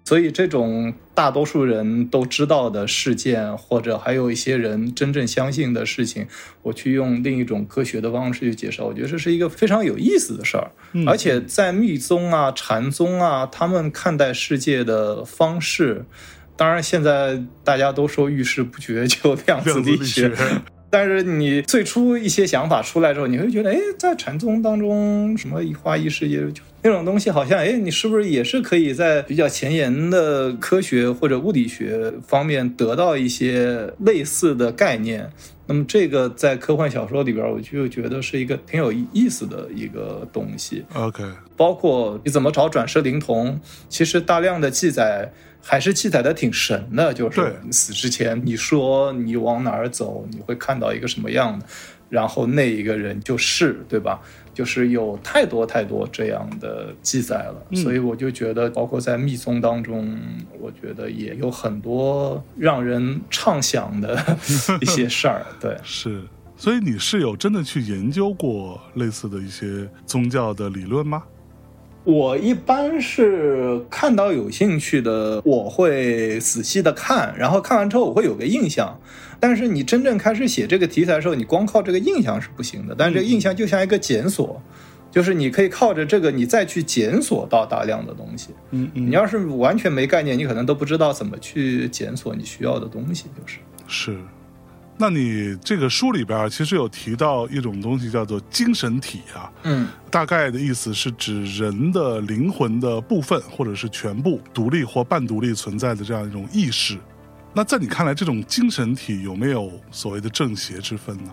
[0.03, 6.27] 所以，这种大多数人都知道的事件，或者还有一些人真正相信的事情，
[6.61, 10.69] 我去用另一种科学的方式去解释，我觉得这是一个非常有意思的事儿。
[11.05, 16.03] 而且，在密宗啊、禅宗啊，他们看待世界的方式，
[16.57, 20.33] 当然，现在大家都说遇事不决就量子力学。
[20.89, 26.41] 但是你最初一些想法出来之后，你会觉得，哎，在禅宗当中，什么一花一世界
[26.81, 35.29] 那种东西，好像，哎，你是不是也是可以在比较前沿的科学或者物理学方面得到一些类似的概念？
[35.69, 40.85] 那么这个在科幻小说里边，我就觉得是一个挺有意思的一个东西。
[40.93, 41.21] OK，
[41.57, 45.33] 包括你怎么找转世灵童，其实大量的记载。
[45.61, 51.65] 还是记载的挺神的，就是死之前你说你往哪儿走，你会看到一个什么样的，
[52.09, 54.19] 然后那一个人就是，对吧？
[54.53, 60.17] 就是有太多太多这样的记载了，所以我就觉得，包括在密宗当中，
[60.59, 64.17] 我觉得也有很多让人畅想的
[64.81, 65.45] 一些事儿。
[65.59, 66.23] 对，是，
[66.57, 71.21] 所以你是有真的去研究过类似的一些宗教的理论吗？
[72.07, 78.97] 我一般是看到有兴趣的，我会仔细的看，然后看完之后我会有个印象。
[79.41, 82.95] 但是你真正开始写这个题材的时候，你光靠这个印象是不行的。
[82.97, 84.61] 但是这个印象就像一个检索，
[85.11, 88.51] 就是你可以靠着这个，你再去检索到大量的东西。
[88.71, 89.07] 嗯嗯。
[89.07, 94.17] 你要是完全没概念，你可能都不知道怎么去检索你需要的东西，就是是。
[94.97, 106.97] 那你这个书里边其实有提到一种东西叫做精神体啊，嗯，大概的意思是指人的灵魂的部分或者是全部独立或半独立存在的这样一种意识。
[107.53, 111.31] 那在你看来，这种精神体有没有所谓的正邪之分呢？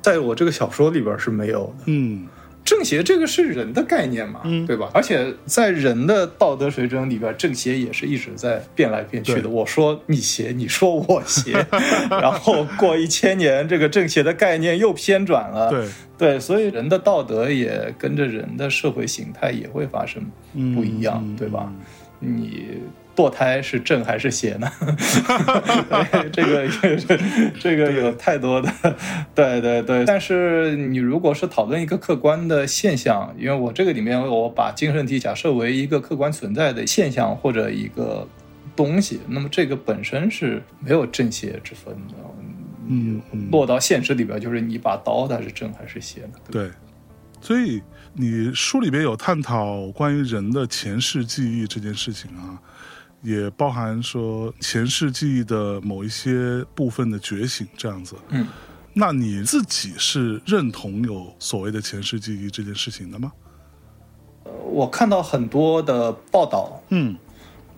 [0.00, 2.26] 在我这个小说里边是没有的，嗯。
[2.68, 4.90] 正邪这个是人的概念嘛，对吧？
[4.92, 9.48] 而且在人的道德水准里边，正邪也是一直在变来变去的。
[9.48, 11.52] 我说你邪，你说我邪，
[12.10, 15.70] 然后过一千年，这个正邪的概念又偏转了。
[15.70, 20.22] 对对，所以人的道德也跟着人的社会形态也会发生
[20.74, 21.72] 不一样，对吧？
[22.18, 22.82] 你。
[23.18, 24.70] 堕胎是正还是邪呢？
[26.32, 26.68] 这个
[27.58, 28.72] 这个有太多的，
[29.34, 30.04] 对对对。
[30.04, 38.24] 但是你如果是讨论一个客观的现象，因为我这个里面我把精神体假设为一个客观存在的现象或者一个
[38.76, 42.14] 东西，那么这个本身是没有正邪之分的。
[42.86, 46.38] 嗯，落到现实里边，就是你把刀它是正还是邪呢？
[46.52, 46.70] 对。
[47.40, 47.82] 所以
[48.14, 52.62] 你书里边有探讨关于人的前世记忆这件事情啊。
[53.22, 58.14] 也包含说前世记忆的某一些部分的觉醒，这样子。
[58.28, 58.46] 嗯，
[58.94, 63.32] 那你自己是认同有所谓的前世记忆这件事情的吗？
[64.70, 67.16] 我看到很多的报道，嗯，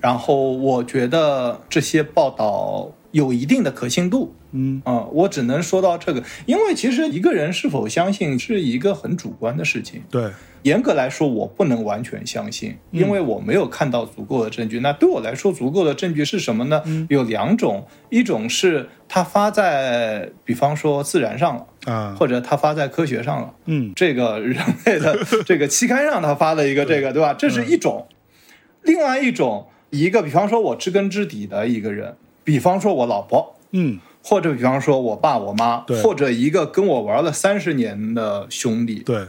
[0.00, 4.35] 然后我觉得这些报道有一定的可信度。
[4.52, 10.02] 嗯啊，我只能说到这个，因为其实一个人是否相信是一个很主观的事情。
[10.10, 10.30] 对。
[10.62, 14.80] 严格来说，我不能完全相信，因为我没有看到足够的证据。
[14.80, 16.82] 那对我来说，足够的证据是什么呢？
[17.08, 27.32] 有两种，一种是它发在，比方说《自然》上了啊，或者它发在科学上了，嗯，这个人类的 这个期刊上，他发了一个这个，对吧？
[27.32, 28.06] 这是一种。
[28.82, 39.26] 另外一种，一个比方说我知根知底的一个人，比方说我老婆，嗯，或者比方说我爸我妈，或者一个跟我玩了三十年的兄弟，对。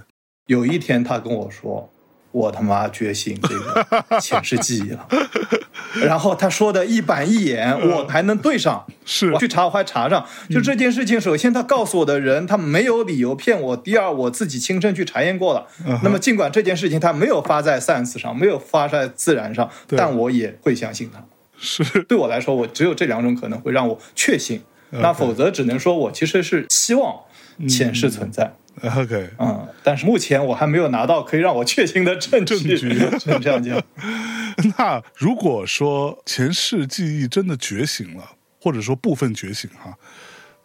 [0.47, 1.89] 有一天，他跟我说
[2.33, 5.07] ：“我他妈觉醒这个前世记忆了。
[6.03, 8.85] ”然后他说的一板一眼，我还能对上。
[9.05, 10.25] 是，我去查，我还查上。
[10.49, 13.77] 就这件事情，首先他告诉我的人，他没有理由骗我。
[13.77, 15.65] 第二，我自己亲身去查验过了。
[16.03, 21.23] 那么，尽管这件事情他没有发在 Science 上，没有发在自然上，但我也会相信他。
[21.57, 24.61] 是，对我来说，我只有这两种可能会让我确信。
[24.91, 27.21] 那否则，只能说我其实是希望
[27.67, 28.51] 前世存在。
[28.83, 32.77] OK，嗯，但是目前我还没有拿到可以让我确信的证据。
[32.77, 33.81] 证据这样讲。
[34.77, 39.97] 那如果说前世记忆真的觉醒了，或者说部分觉醒哈，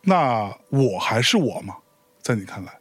[0.02, 1.76] 那我还是我吗？
[2.22, 2.72] 在你看来？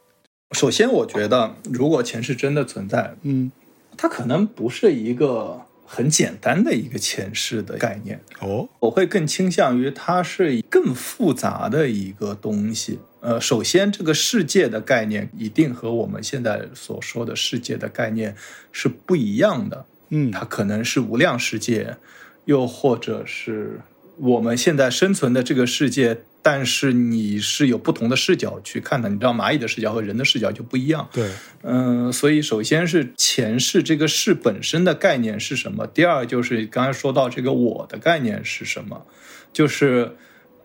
[0.52, 3.50] 首先，我觉得如果前世真的存在，嗯，
[3.96, 8.20] 它可能不是一个很简单的一个前世的概念。
[8.40, 12.98] 哦，我会更倾向于它是更复杂的一个东西。
[13.20, 18.36] 呃，首先，这个世界的概念一定和我们现在所说的世界的概念
[18.70, 19.86] 是不一样的。
[20.10, 21.96] 嗯，它可能是无量世界，
[22.44, 23.80] 又或者是
[24.18, 29.08] 我们现在生存的这个世界，但是你是有不同的视角去看它。
[29.08, 31.08] 你知道，蚂蚁的视角和人的视角就不一样。
[31.12, 31.28] 对，
[31.62, 35.84] 嗯，所以首先是前世这个世本身的概念是什么？
[35.88, 39.04] 第二就是刚才说到这个我的概念是什么？
[39.52, 40.12] 就是。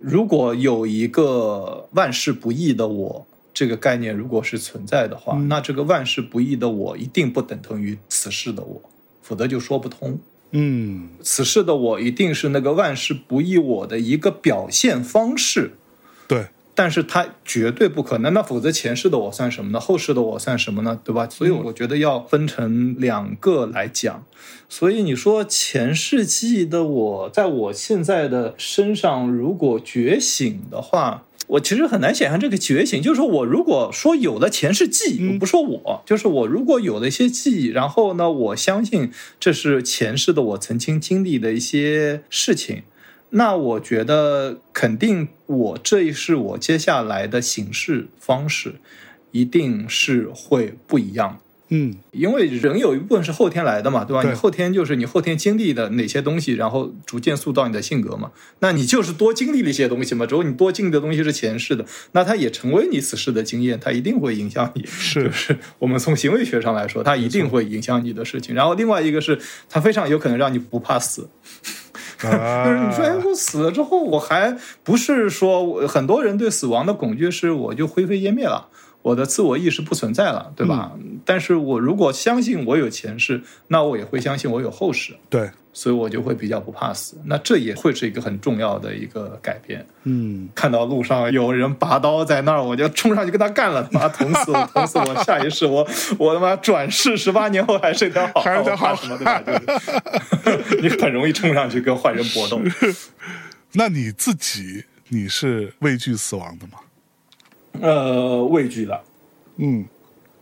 [0.04, 8.82] 如果有一个万事不易的我这个概念，如果是存在的话，那这个万事不易的我一定不等同于此世的我，
[9.22, 10.20] 否则就说不通。
[10.52, 15.72] 嗯，此时的我一定是那个万事不易我的一个表现方式。
[16.28, 16.48] 对。
[16.74, 19.80] 但是它绝对不可能，那否则前世的我算什么呢？
[19.80, 20.98] 后世的我算什么呢？
[21.04, 21.28] 对吧？
[21.30, 24.24] 所以我觉得要分成两个来讲。
[24.70, 33.02] 所以你说前世记忆的我，在我现在的身上如果觉醒的话，我其实很难想象这个觉醒。
[33.02, 42.84] 就是说我如果说有了前世记忆，我不说我，就是我如果有了一些记忆，然后呢，我相信这是前世的我曾经经历的一些事情。
[43.32, 48.76] 那我觉得肯定，我这一世我接下来的行事方式，
[49.32, 51.40] 一定是会不一样。
[51.74, 54.24] 嗯，因为人有一部分是后天来的嘛，对吧？
[54.24, 58.32] 你后天就是你后天经历的哪些东西，然后逐渐塑造你的性格嘛。
[58.60, 60.26] 那你就是多经历了一些东西嘛。
[60.26, 64.86] 只有你多经历的东西是前世的，那它也成为你此世的经验，它一定会影响你。
[64.86, 68.54] 是，就是我们从行为学上来说，它一定会影响你的事情。
[68.54, 71.30] 然后另外一个是，它非常有可能让你不怕死。
[72.20, 72.36] 就是
[72.86, 78.68] 你说，哎，我死了之后，我还不是说很多人对死亡的恐惧是我就灰飞烟灭了，
[79.02, 80.92] 我的自我意识不存在了，对吧？
[81.26, 85.16] 但是我如果相信我有前世，那我也会相信我有后世。
[85.30, 85.50] 对。
[85.74, 89.86] 所以我就会比较不怕死，那这也会是一个很重要的一个改变。
[90.04, 95.24] 嗯，看到路上有人拔刀在那儿，我就冲上去跟他干了，他 妈捅死我，捅死我！
[95.24, 95.88] 下一世我
[96.18, 99.42] 我他妈转世十八年后还是条好汉，怕什么对吧？
[100.82, 102.60] 你很容易冲上去跟坏人搏斗。
[103.72, 106.80] 那你自己你是畏惧死亡的吗？
[107.80, 109.02] 呃，畏惧的。
[109.58, 109.86] 嗯。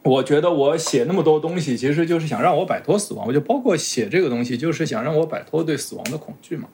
[0.01, 3.27] 我觉得我写那么多东西，其实就是想让我摆脱死亡。
[3.27, 6.69] 我就包括写这个东西，就是想让我摆脱对死亡的恐惧嘛。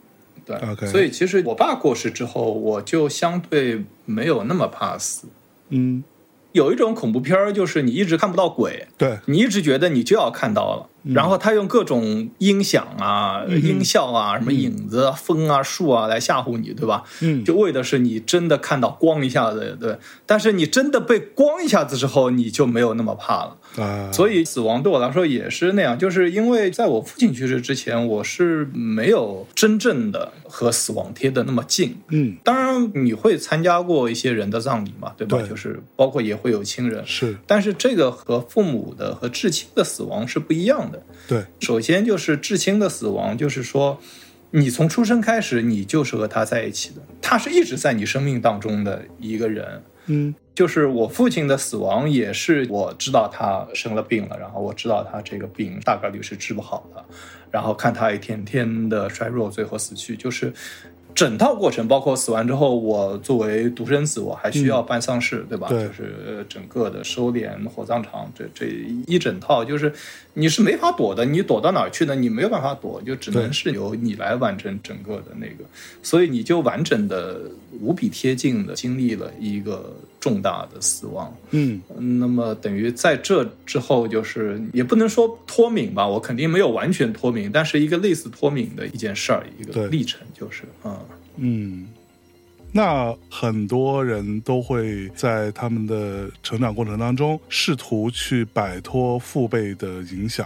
[0.45, 5.27] 对，所以其实我爸过世之后，我就相对没有那么怕死。
[5.69, 6.03] 嗯。
[6.51, 17.03] 有一种恐怖片儿，就是你一直看不到鬼，对你一直觉得你就要看到了，然后他用各种音响啊、音效啊、什么影子、风啊、树啊来吓唬你，对吧？
[17.21, 19.97] 嗯，就为的是你真的看到光一下子，对。
[20.25, 23.57] 但是你真的被光一下子之后，你就没有那么怕了。
[23.77, 31.97] 啊，所以死亡对我来说也是那样，就是因为在我父亲去世之前，我是没有真正的和死亡贴的那么近。
[32.09, 35.39] 嗯，当然你会参加过一些人的葬礼嘛，对吧？
[35.47, 37.37] 就是包括也会有亲人，是。
[37.45, 40.94] 但是这个和父母的和至亲的死亡是不一样的。
[41.27, 43.99] 对，首先就是至亲的死亡，就是说
[44.51, 49.83] 你从出生开始，你就是和他在一起的，他是一直在你生命当中的一个人。
[50.07, 50.35] 嗯。
[50.53, 57.03] 就是我父亲的死亡，也是我知道他生了病了，然后我知道他这个病大概率是治不好的，
[57.51, 60.53] 然后看他一天天的衰弱，最后死去，就是。
[61.13, 65.69] 整套过程，包括死完之后，我作为独生子，我还需要办丧事，对吧？
[65.69, 68.65] 对，就是整个的收敛火葬场，这这
[69.07, 69.93] 一整套，就是
[70.37, 72.13] 你是没法躲的，你躲到哪儿去呢？
[72.13, 75.63] 你没有办法躲，就只能是由你来完成整个的那个，
[76.03, 81.33] 所以你就完整的、无比贴近的经历了一个重大的死亡。
[81.51, 81.81] 嗯，
[82.19, 90.99] 那么等于在这之后，就是也不能说脱敏吧，我肯定没有完全脱敏，但是一个类似脱敏的一件事儿，一个历程，就是啊。
[91.37, 91.87] 嗯，
[92.77, 100.45] 那很多人都会在他们的成长过程当中试图去摆脱父辈的影响，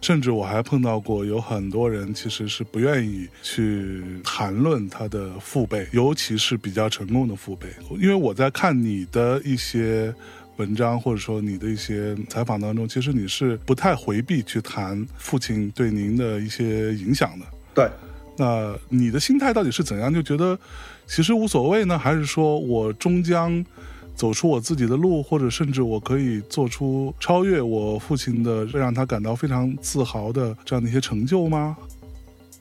[0.00, 7.68] 甚至我还碰到过有很多人其实是不愿意去谈论他的父辈，尤其是比较成功的父辈。
[8.00, 10.14] 因为我在看你的一些
[10.56, 17.44] 文章或者说你的一些采访当中，其实你是不太回避去谈父亲对您的一些影响的。
[17.74, 17.90] 对。
[18.38, 20.14] 那你的心态到底是怎样？
[20.14, 20.58] 就觉得
[21.08, 23.64] 其实无所谓呢，还是说我终将
[24.14, 31.76] 走出我自己的路，或者甚至我可以做出超越我父亲的，让他感到非常自豪的这样的一些成就吗？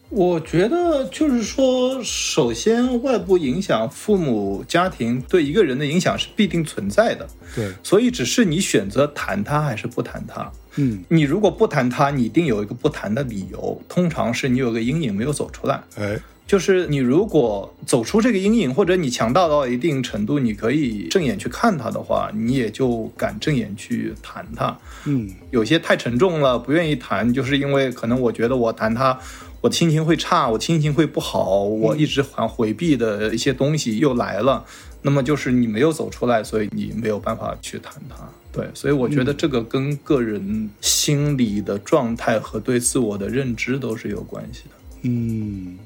[0.09, 7.27] 我觉得就是说，首先外部影响，父母家庭对一个人的影响是必定存在的。
[7.53, 10.49] 对，所以只是你选择谈他还是不谈他。
[10.77, 15.83] 嗯，你如果不谈他，你一定有一个不谈的理由，通常是你有个阴影没有走出来。
[15.97, 16.17] 哎，
[16.47, 24.75] 就是你如果走出这个阴影，或者你强大到一定程度，你可以正眼去看它的话，你也就敢正眼去谈它。
[25.05, 29.19] 嗯，有些太沉重了，不愿意谈，就是因为可能我觉得我谈它。
[29.59, 34.63] 我心情会差，我心情会不好，我一直想回避的一些东西又来了，
[35.01, 38.15] 那么就是你没有走出来，所以你没有办法去谈它。
[38.53, 44.75] 对，所以我觉得这个跟个人心理的状态和对自我的认知都是有关系的。
[45.01, 45.77] 嗯，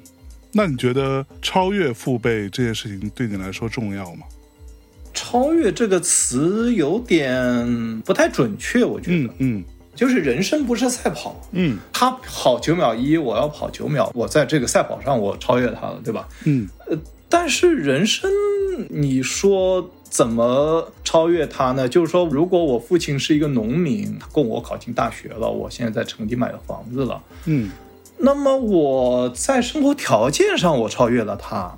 [0.51, 4.25] 那你觉得超越父辈这件事情对你来说重要吗？
[5.13, 9.63] 超越这个词有点不太准确，我觉得，嗯。
[9.93, 16.27] 就是人生不是赛跑，嗯，他跑九秒一，我要跑九秒，我在这个赛跑上我超越他了，对吧？
[16.45, 16.97] 嗯，呃，
[17.27, 18.31] 但是人生，
[18.89, 21.89] 你说怎么超越他呢？
[21.89, 27.69] 就是说，如果我父亲是一个农民，他供我考进大学了，我现在在城里买了房子了，嗯，
[28.21, 31.77] 那么我在生活条件上我超越了他，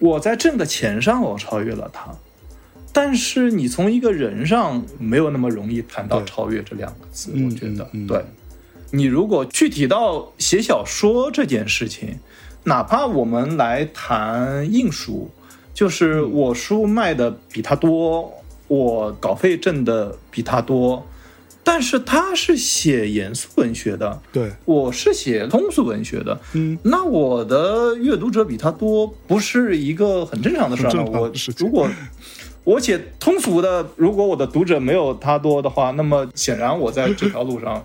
[0.00, 2.14] 我在挣的钱上我超越了他。
[2.92, 8.24] 但是你从一个人上没有那么容易谈到超越这两个字，我觉得，对。
[8.92, 12.20] 你如果具体到写小说这件事情，
[12.64, 15.30] 哪怕我们来谈印书，
[15.74, 18.32] 就是我书卖的比他多，
[18.68, 21.04] 我稿费挣的比他多，
[21.68, 31.18] 但是他是写严肃文学的，对，我是写通俗文学的，嗯，那我的阅读者比他多，不是一个很正常的事儿吗？
[31.18, 31.88] 我如果。
[32.62, 37.84] 我写通俗的，如果我的读者没有他多的话，那么显然我在这条路上。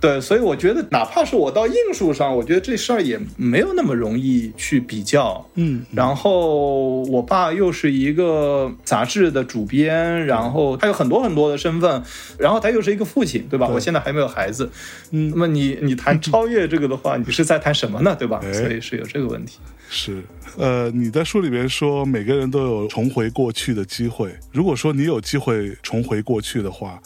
[0.00, 5.46] 对，所以我觉得，哪怕是我到硬术上，我觉得这事儿也没有那么容易去比较。
[5.56, 12.02] 嗯，然后我爸又是一个杂志的主编，然后他有很多很多的身份，
[12.38, 13.68] 然后他又是一个父亲，对吧？
[13.68, 14.70] 我现在还没有孩子。
[15.10, 18.16] 嗯，那么你你谈 超越这个的话，你是在谈什么呢？
[18.18, 18.40] 对吧？
[18.54, 19.58] 所以是有这个问题。
[19.90, 20.22] 是，
[20.56, 24.34] 呃，你在书里边说，每个人都有重回过去的机会。
[24.50, 26.98] 如果说你有机会重回过去的话。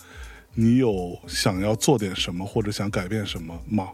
[0.55, 3.89] 你有想要做点什么或者想改变什么吗？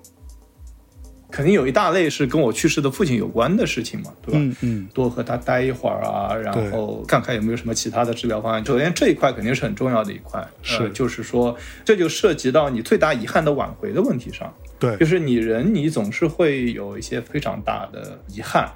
[1.33, 4.41] 肯定有一大类是跟我去世的父亲有关的事情嘛，对吧？
[4.41, 8.67] 嗯嗯，多和他待一会儿啊，然后看看有没有什么其他的治疗方案。
[8.67, 14.53] 首先这一块肯定是很重要的一块，是就是说这就涉及到你最大遗憾的挽回的问题上。
[14.81, 18.69] 对，就是你人你总是会有一些非常大的遗憾。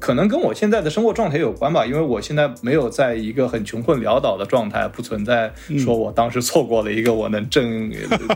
[0.00, 7.90] 可能跟我现在的生活状态有关吧，因为我现在没有在一个很穷困潦倒的状态，不存在说我当时错过了一个我能挣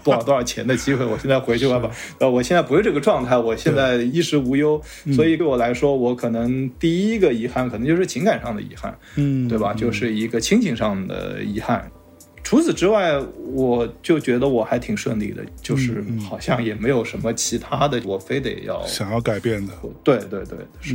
[0.05, 1.05] 多少多少钱的机会。
[1.05, 4.81] 我现在回去吧，呃， 我现在不是这个状态，我现在衣食无忧，
[5.15, 9.73] 所以对我来说，我可能第一个遗憾可能就是情感上的遗憾，嗯，对吧？
[9.75, 11.91] 就是一个亲情上的遗憾。
[12.45, 13.19] 除此之外，
[13.53, 19.73] 我就觉得我还挺顺利的，就是好像也没有什么其他的，我非得要想要改变的。
[20.05, 20.95] 对对对，是。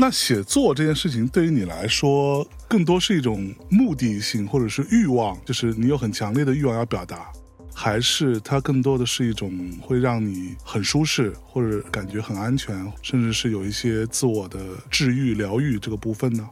[0.00, 7.30] 那写作这件事情对于你来说，更多是一种目的性，或者是欲望，就是你有很强烈的欲望要表达，
[7.74, 14.58] 还是它更多的是一种会让你很舒适，或者感觉很安全，甚至是有一些自我的
[14.90, 16.48] 治愈、疗愈这个部分呢？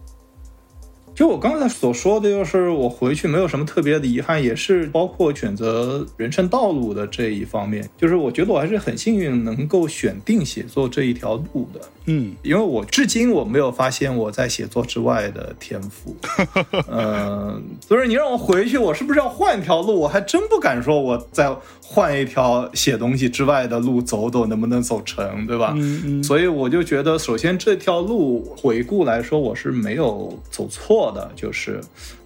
[1.18, 7.90] 就我刚才所说的，就是我回去没有什么特别的遗憾，也是包括选择人生道路的这一方面。
[7.96, 11.80] 就是我觉得我还是很幸运，能够选定写作这一条路的。
[12.06, 16.16] 嗯，因为我至今我没有发现我在写作之外的天赋。
[16.88, 19.98] 嗯，所以你让我回去，我是不是要换一条路？
[19.98, 21.52] 我还真不敢说，我再
[21.82, 25.74] 换一条写东西之外的路走走，能不能走成，对吧？
[25.76, 26.22] 嗯嗯。
[26.22, 31.07] 所以我就觉得，首先这条路回顾来说，我是没有走错。
[31.11, 31.80] 的就是，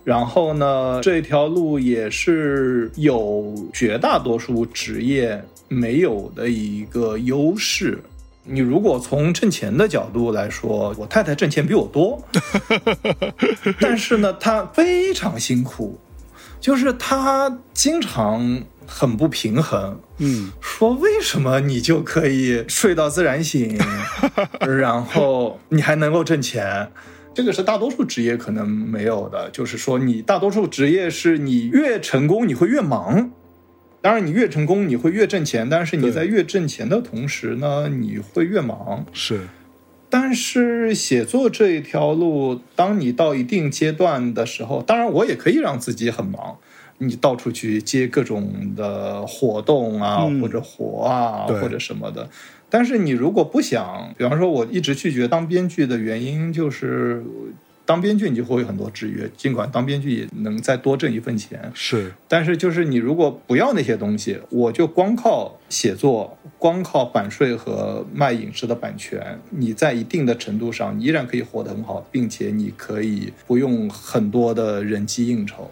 [0.04, 7.98] 然后呢，这条路也是有绝大多数职业没有的一个优势。
[8.44, 12.20] 你如果从挣钱的角度来说，我太太挣钱比我多，
[13.78, 15.96] 但是呢，她非常辛苦，
[16.60, 20.00] 就是她经常很不平衡。
[20.18, 23.78] 嗯，说为什么你就可以睡到自然醒，
[24.60, 26.90] 然后你还能够挣钱？
[27.34, 33.30] 这个是大多数职业可能没有的，就是说，你大多数职业是你越成功你会越忙，
[34.00, 39.06] 当然你越成功你会越挣钱，但是你在越挣钱的同时呢，你会越忙。
[39.12, 39.48] 是，
[40.10, 46.58] 但是写作这一条路，当你到一定阶段的时候，当然我也可以让自己很忙，
[46.98, 52.28] 你到处去接各种的活动啊，或者活啊，或者什么的。
[52.74, 57.22] 但是你如果不想，比方说，我一直拒绝当编剧的原因就是，
[57.84, 61.70] 当编剧你就会有很多制约，尽管当编剧也能再多挣一份钱。
[61.74, 75.70] 是，但是就是你如果不要那些东西，我就光靠写作，光靠版税和卖影视的版权，你在一定的程度上你依然可以活得很好，并且你可以不用很多的人际应酬，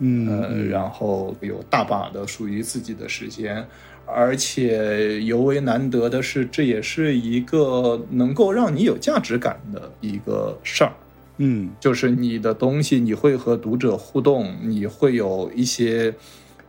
[0.00, 3.64] 嗯，然后有大把的属于自己的时间。
[4.06, 10.92] 而且尤为难得的是，这也是一个能够让你有价值感的一个事儿。
[11.38, 16.14] 嗯，就是你的东西，你会和读者互动，你会有一些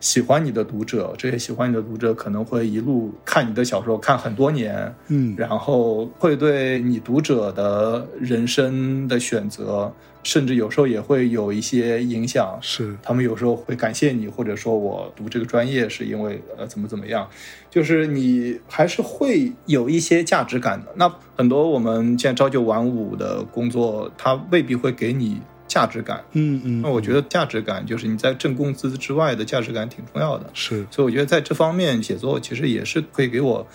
[0.03, 9.89] 喜欢你的读者，这些喜欢你的读者可能会一路看你的小说看很多年，嗯，然后会对你读者的人生的选择，
[10.21, 12.59] 甚至有时候也会有一些影响。
[12.59, 17.25] 是，他们有时候会感谢你，或者说我读这个专业是因为呃怎么怎么样，
[17.69, 20.91] 就是你还是会有一些价值感的。
[20.97, 25.39] 那很多我们现在朝九晚五的工作，它未必会给你。
[25.73, 33.65] 价值感，嗯嗯，那我觉得价值感就是你在挣工资之外的价值感挺重要的，是，所以我觉得在这方面写作其实也是可以给我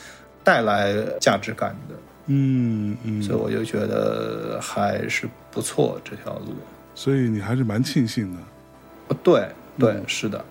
[0.44, 1.94] 带来价值感的，
[2.26, 6.54] 嗯嗯，所以我就觉得还是不错这条路，
[6.94, 10.44] 所以你还是蛮庆幸的，对对，是的。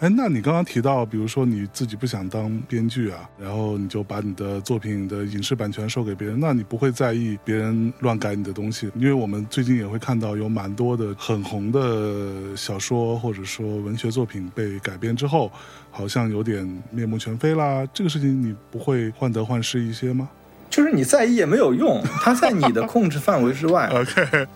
[0.00, 8.88] 哎，那你刚刚提到，比如说你自己不想当编剧啊，然后你就把你的作品的影视版权授给别人，那你不会在意别人乱改你的东西？
[8.94, 15.50] 因为我们最近也会看到有蛮多的很红的小说或者说文学作品被改编之后，
[15.90, 17.84] 好像有点面目全非啦。
[17.92, 20.28] 这个事情你不会患得患失一些吗？
[20.70, 24.46] 就是你在意也没有用，它在你的控制范围之外， OK，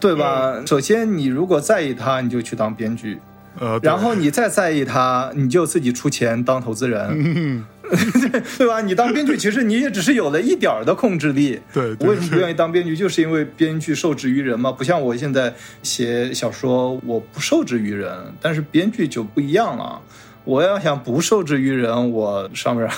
[0.00, 0.60] 对吧？
[0.66, 3.20] 首先，你如果在意它，你就去当编剧。
[3.60, 7.64] 呃，然后你再在意他，你就自己出钱当投资人，
[8.58, 8.80] 对吧？
[8.80, 11.60] 你当编剧，其实你也只是有了一点儿的控制力。
[11.72, 12.96] 对，我为什么不愿意当编剧？
[12.96, 18.12] 就是因为编剧受制于人嘛，不像我现在写小说，我不受制于人。
[18.40, 20.00] 但是编剧就不一样了，
[20.44, 22.88] 我要想不受制于人，我上面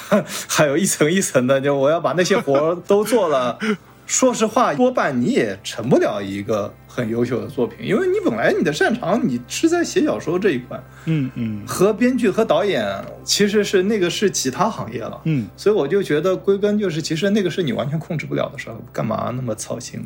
[0.49, 3.59] 还有一层一层的，就我要把那些活都做了。
[4.07, 6.73] 说实话，多半你也成不了一个。
[6.97, 12.87] 很优秀的作品，因为你本来你的擅长你是在写小说这一块，嗯嗯，和编剧和导演
[13.23, 20.03] 其实是那个是其他行业了，嗯，所以我就觉得归根就是其实那个是你完全控制不了的事儿，干嘛那么操心？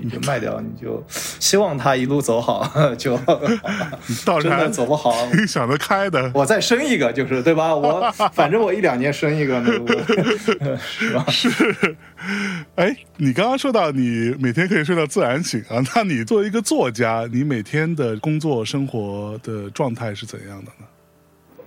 [0.00, 3.18] 你就卖掉，你就希望他一路走好，就
[4.40, 7.74] 真的走不好， 你想得开的，我再生一个就是对吧？
[7.74, 9.60] 我 反正我一两年生一个，
[10.78, 11.24] 是吧？
[11.28, 11.96] 是，
[12.76, 15.82] 哎，你刚刚说到你每天可以睡到自然醒啊。
[15.94, 20.86] 那你作为一个作家，你每天的工作生活的状态是怎样的呢？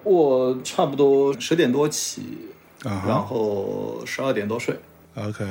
[0.03, 2.37] 我差不多十点多起，
[2.83, 4.77] 啊，然后十二点多睡。
[5.15, 5.43] OK，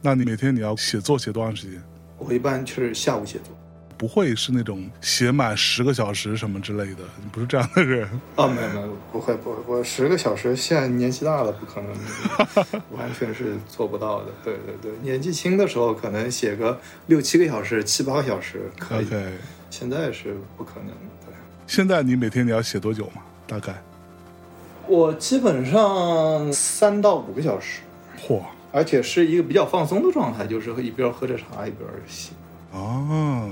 [0.00, 1.82] 那你每天你要写作写多长时间？
[2.18, 3.56] 我一般是下午写作。
[4.00, 8.46] 不会是那种写满十个小时什么之类的，你不是这样的人啊？
[8.46, 11.92] 没有没有，不会不会，我十个小时现在年纪大了，不可能，
[12.96, 14.28] 完全是做不到的。
[14.42, 19.06] 对对对，年纪轻的时候可能写个六七个小时、七八个小时可以，
[19.68, 20.86] 现在是不可能。
[21.26, 21.34] 对，
[21.66, 23.20] 现在你每天你要写多久嘛？
[23.46, 23.74] 大概？
[24.88, 27.80] 我基本上三到五个小时。
[28.18, 28.40] 嚯！
[28.72, 32.30] 而且是一个比较放松的状态，就是一边喝着茶一边写。
[32.72, 33.50] 哦。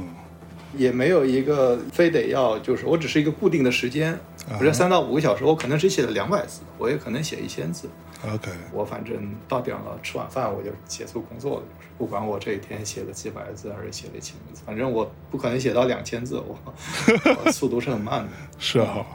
[0.77, 4.19] 也没有一个非得要，就是我只是一个固定的时间，
[4.59, 7.89] 我这三到五个小时，我可能只写了两百字，我也可能写一千字。
[8.27, 9.15] OK，我反正
[9.47, 16.59] 到点了，吃晚饭我就结束工作了，就是不管我这一天写了几百字还是写了一千字，反正我不可能写到两千字，我
[17.53, 18.29] 速度是很慢的。
[18.59, 19.07] 是啊，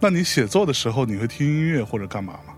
[0.00, 2.54] 那你写作的时候你会听音乐或者干嘛吗？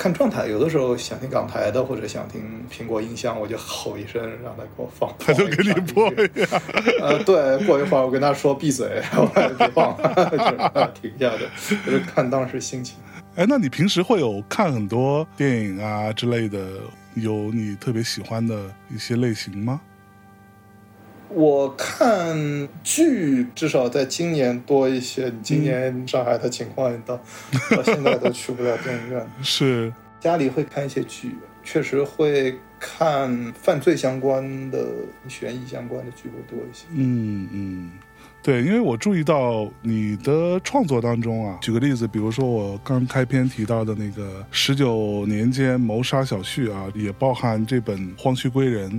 [0.00, 2.40] 看状态，有的时候想听港台的，或者想听
[2.72, 6.62] 苹果音箱，我就吼一声让他给我放， 他就给你播呀。
[7.02, 9.26] 呃，对，过一会儿我跟他说闭嘴，我
[9.58, 9.94] 别放，
[10.74, 11.40] 就停下的，
[11.84, 12.96] 就是看当时心情。
[13.36, 16.66] 哎，那你平时会有看很多电影啊之类的，
[17.12, 19.82] 有你特别喜欢的一些类型吗？
[21.32, 25.32] 我看剧至少在今年多一些。
[25.42, 27.16] 今年上海的情况也到
[27.70, 29.26] 到现在都去不了电影院。
[29.42, 34.86] 是家里会看一些剧，确实会看犯罪相关的、
[35.28, 36.86] 悬疑相关的剧会多一些。
[36.94, 37.90] 嗯嗯，
[38.42, 48.90] 对，因为我注意到你的创作当中啊，举个例子，比如说我刚开篇提到的那个十九年间谋杀小旭啊，也包含这本《荒墟归人》。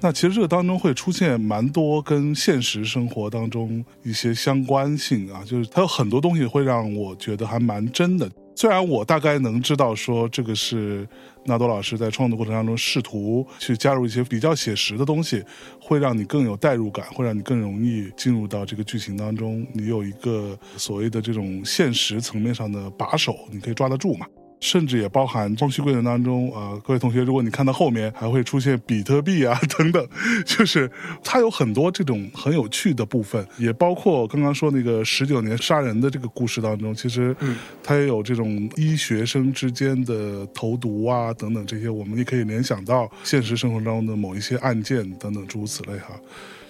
[0.00, 8.30] 那其实这个当中会出现蛮多跟现实生活当中一些相关性啊，就是它有很多东西会让我觉得还蛮真的。
[8.54, 11.06] 虽然我大概能知道说这个是
[11.44, 15.42] 纳多老师在创作过程当中试图去加入一些比较写实的东西，
[15.80, 19.66] 会让你更有代入感，会让你更容易进入到这个剧情当中。
[19.72, 24.26] 你有一个所谓的这种现实层面上的把手，你可以抓得住嘛。
[24.60, 30.08] 甚至也包含《装修过程》当中啊，各位同学，如果你看到后面还会出现比特币啊等等，
[30.44, 30.90] 就是
[31.22, 37.34] 它有很多这种很有趣的部分，也包括刚刚说那个十九年杀人的这个故事当中，其实
[37.82, 46.18] 它也有这种医学生之间的投毒啊等等这些，我们也可以联想到现实生活中的某一些案件等等诸如此类哈。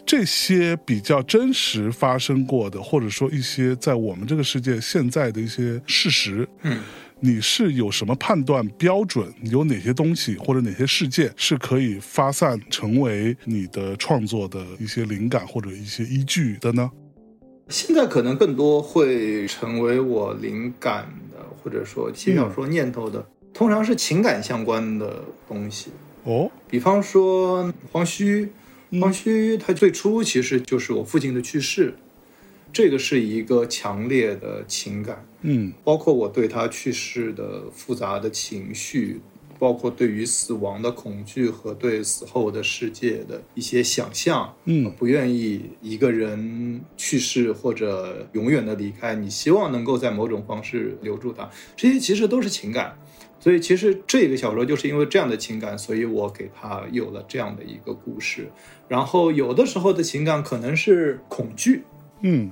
[0.05, 6.81] 这些比较真实发生过的，或者说一些在我们这个世界现在的一些事实，嗯，
[7.21, 9.33] 你是有什么判断标准？
[9.43, 16.91] 有哪些东西或者哪些事件是可以发散成为你的创作的一些灵感或者一些依据的呢？
[17.69, 25.91] 现在可能更多会成为我灵感的，或者说写小说念头的，通常是情感相关的东西。
[26.25, 28.49] 哦，比方说黄须。
[29.03, 31.93] 黄须他最初其实就是我父亲的去世，
[32.73, 39.21] 这个是一个强烈的情感，嗯，包括我对他去世的复杂的情绪，
[39.59, 52.97] 包括对于死亡的恐惧和对死后的世界的一些想象，嗯，不愿意一个人去世或者永远的离开，你希望能够在某种方式留住他，这些其实都是情感。
[53.41, 58.49] 所以其实这个小说就是因为这样的情感，所以我给他有了这样的一个故事。
[58.89, 61.83] 然后有的时候的情感可能是恐惧，
[62.23, 62.51] 嗯，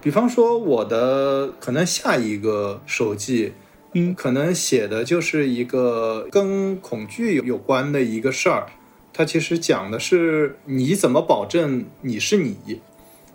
[0.00, 3.52] 比方说我的可能下一个手记，
[3.94, 8.66] 嗯，可能写的就是一个跟恐惧有关的一个事儿。
[9.12, 12.80] 它其实讲的是你怎么保证你是你，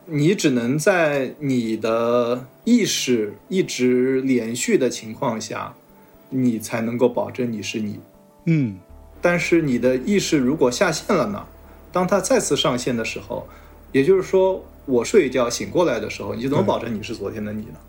[0.06, 5.74] 你只能在你的意识一直连续的情况下。
[6.32, 8.00] 你才能够保证你是你，
[8.46, 8.78] 嗯，
[9.22, 11.46] 但是你的意识如果下线了呢？
[11.94, 13.48] 当它再次上线的时候，
[13.92, 17.80] 也就是说，我睡一觉醒过来的时候，你怎么保证你是昨天的你呢？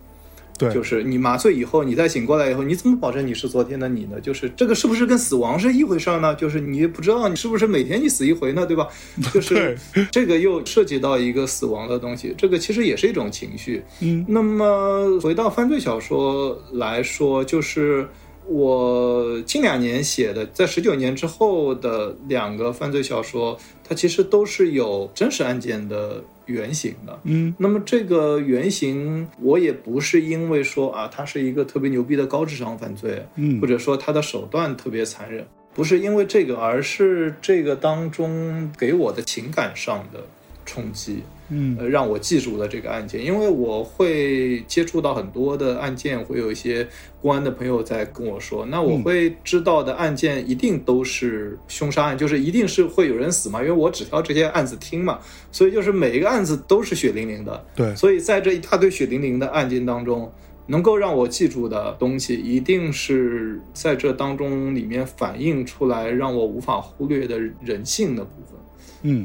[0.59, 4.19] 对，就是你麻醉以后，你再醒过来以后，你怎么保证你是昨天的你呢？
[4.21, 6.35] 就是这个是不是跟死亡是一回事儿呢？
[6.35, 8.89] 就是你也不知道你是不是每天你死一回呢，对吧？
[9.35, 9.77] 就是
[10.11, 13.83] 这个又涉及到一个死亡的东西，这个其实也是一种情绪。
[14.01, 18.09] 嗯，那么回到犯罪小说来说，就是。
[18.49, 27.19] 我近两年写的，在十九年之后的两个犯罪小说，它其实都是有真实案件的原型的。
[27.25, 40.21] 嗯，那么这个原型，我也不是因为说啊，它是一个特别牛逼的高智商犯罪，嗯，或者说它的手段特别残忍，不是因为这个，而是这个当中给我的情感上的
[40.65, 41.23] 冲击。
[41.49, 46.87] 嗯，呃，让我记住了这个案件，因为我会接触到很多的案件，会有一些
[47.21, 55.19] 公安的朋友在跟我说，那我会知道的案件一定都是凶杀案，就是一定是会有人死嘛，因为我只挑这些案子听嘛，
[55.53, 57.65] 所以就是每一个案子都是血淋淋的。
[57.75, 60.33] 对，所以在这一大堆血淋淋的案件当中，
[60.67, 68.56] 能够让我记住的东西，一定是在这当中里面反映出来让我无法忽略的人性的部分。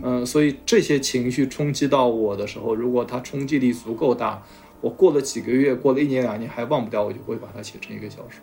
[0.03, 4.41] 嗯所以这些情绪冲击到我的时候，如果它冲击力足够大，
[4.79, 8.41] 我过了几个月，过了一年两年还忘不掉，我就会把它写成一个小说。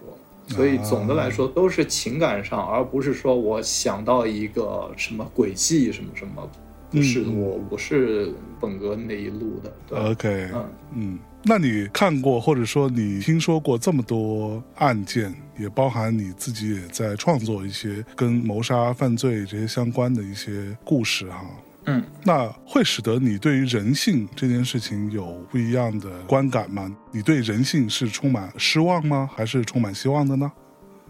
[0.48, 6.48] 所以总的来说都是情感上，而不是说我想到一个什么轨迹什么什么，
[6.90, 10.10] 不是我我是本格那一路的。
[10.10, 10.64] OK，嗯
[10.94, 11.18] 嗯。
[11.48, 21.40] 那你看过或者说你听说过这么多案件，也包含你自己也在创作一些跟谋杀、犯罪这些相关的一些故事哈。
[21.86, 26.94] 嗯，那会使得你对于人性这件事情有不一样的观感吗？
[27.12, 29.30] 你对人性是充满失望吗？
[29.34, 30.52] 还是充满希望的呢？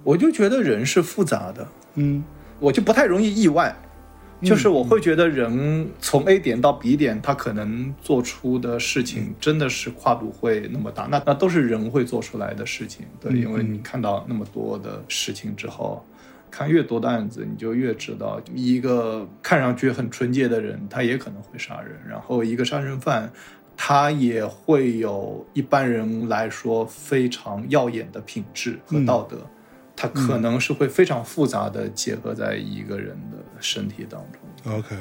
[0.04, 2.22] 我就觉得人是复杂的，嗯，
[2.60, 3.74] 我就不太容易意外。
[4.40, 13.04] 就是我会觉得人从 A 点到 B 点，他可能做出的事情真的是跨度会那么大，那那都是人会做出来的事情。
[13.20, 16.04] 对，因为你看到那么多的事情之后，
[16.50, 23.32] 看越多的案子，你就越知道，一个看上去很纯洁的人，他也可能会杀人；然后一个杀人犯，
[23.76, 29.38] 他也会有一般人来说非常耀眼的品质和道德。
[30.00, 34.72] 它可能是会非常复杂的结合在一个人的身体当中。
[34.72, 34.94] OK，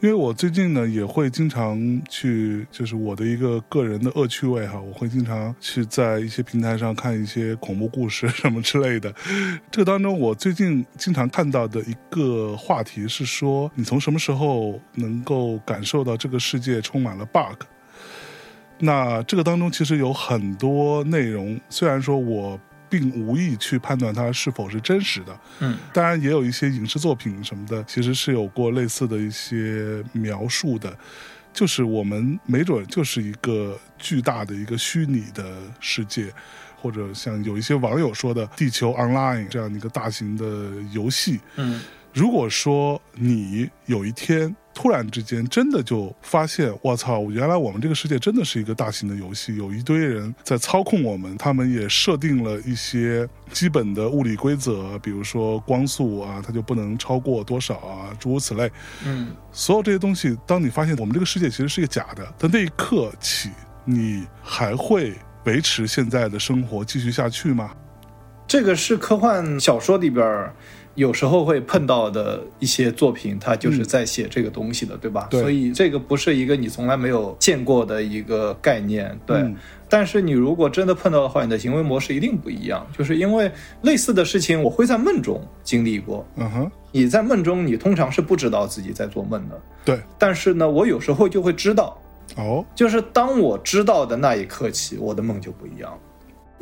[0.00, 9.12] 因为我最近呢也会经常去，就是我的一个个人的恶趣味哈，我会经常去在一些平台上看一些恐怖故事什么之类的。
[9.72, 17.64] 这个当中，我最近经常看到的一个话题是说，你从什么时候能够感受到这个世界充满了 bug？
[18.78, 22.60] 那这个当中其实有很多内容，虽然说我。
[22.92, 30.94] 并无意去判断它是否是真实的，嗯，当然也有一些影视作品什么的，其实是有过类似的一些描述的，
[31.54, 36.30] 就是我们没准就是一个巨大的一个虚拟的世界，
[36.76, 41.80] 或者像有一些网友说的《地球 Online》这样一个大型的游戏，嗯，
[42.12, 58.70] 如果说你有一天突然之间真的就发现，我操，原来我们这个世界真的是一个大型的游戏，有一堆人在操控我们，他们也设定了一些基本的物理规则，比如说光速啊，它就不能超过多少啊，诸如此类。
[59.04, 63.50] 嗯，所有这些东西，当你发现我们这个世界其实是一个假的的那一刻起，
[63.84, 65.14] 你还会
[65.44, 67.72] 维持现在的生活继续下去吗？
[68.46, 70.52] 这个是科幻小说里边
[70.94, 75.28] 有时候会碰到的一些作品，它就是在写这个东西的，对吧？
[75.30, 79.38] 对所以这个不是一个你从来没有见过的一个概念，对。
[79.38, 79.56] 嗯
[79.92, 86.26] 但是你如果真的碰到的话，你的行为模式一定不一样，就是因为类似的事情我会在梦中经历过。
[86.36, 92.00] 嗯哼，你在梦中，你通常是不知道自己在做梦的，对，但是呢，我有时候就会知道，
[92.36, 95.98] 哦，就是当我知道的那一刻起，我的梦就不一样了。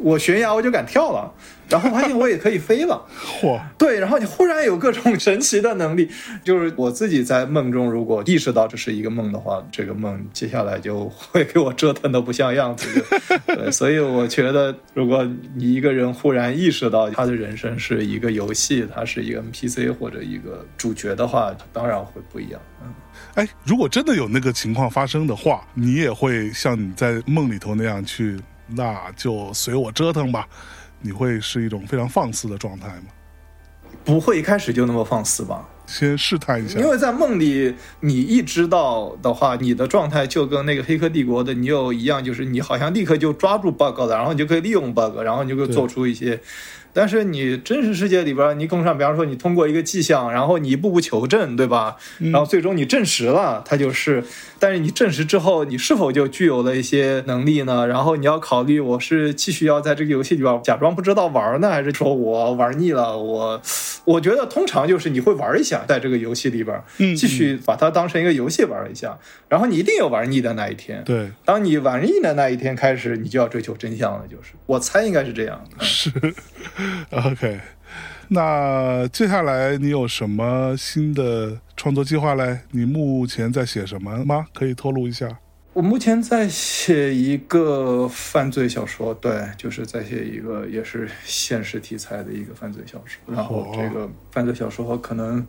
[0.02, 1.32] 我悬崖我就敢跳了，
[1.68, 3.00] 然后发现我也可以飞了。
[3.40, 6.08] 嚯，对，然后你忽然有各种神奇的能力，
[6.42, 13.04] 就是我自己在梦中如果意识到这是一个梦的话，这个梦接下来就会给我折腾的不像样子。
[13.46, 22.60] 对，所以我觉得，如果你一个人忽然意识到他的人生是一个游戏，他是一个 NPC 或者一个主角的话，当然会不一样。
[22.82, 22.92] 嗯。
[23.34, 28.36] 哎，如果真的有那个情况发生的话，你也会像你在梦里头那样去，
[28.74, 30.48] 那就随我折腾吧。
[31.02, 33.06] 你会是一种非常放肆的状态吗？
[34.04, 35.66] 不会一开始就那么放肆吧？
[35.86, 46.40] 先试探一下，因为在梦里，你一知道的话，你的状态就跟那个《黑客帝国》的你有一样，就是你好像立刻就抓住 bug 了，然后你就可以利用 bug，然后你就可以做出一些。
[46.92, 51.96] 但是你真实世界里边，你更上，比方说你通过一个迹象，然后你一步步求证，对吧？
[52.18, 54.24] 然后最终你证实了它就是，
[54.58, 57.86] 但是你证实之后，你是否就具有了一些能力呢？
[57.86, 63.16] 然后你要考虑，我是继续要在这个游戏里边假装不知道玩呢，还是说我玩腻了？
[63.16, 63.62] 我
[64.04, 66.82] 我觉得通常就是你会玩一下，在这个游戏里边，
[67.14, 69.18] 继续把它当成一个游戏玩一下，
[69.48, 71.02] 然后你一定有玩腻的那一天。
[71.04, 74.24] 对，当你玩腻的那一天开始，你就要追求真相了。
[74.28, 75.64] 就是我猜应该是这样。
[75.78, 76.10] 是。
[77.10, 77.60] OK，
[78.28, 82.60] 那接下来你有什么新的创作计划嘞？
[82.70, 84.46] 你目前在写什么吗？
[84.54, 85.38] 可以透露一下。
[85.72, 93.34] 我目前在写一个犯罪小说，对，就是在写一个也是现实题材的一个犯罪小说。
[93.34, 95.46] 然后这个犯罪小说可能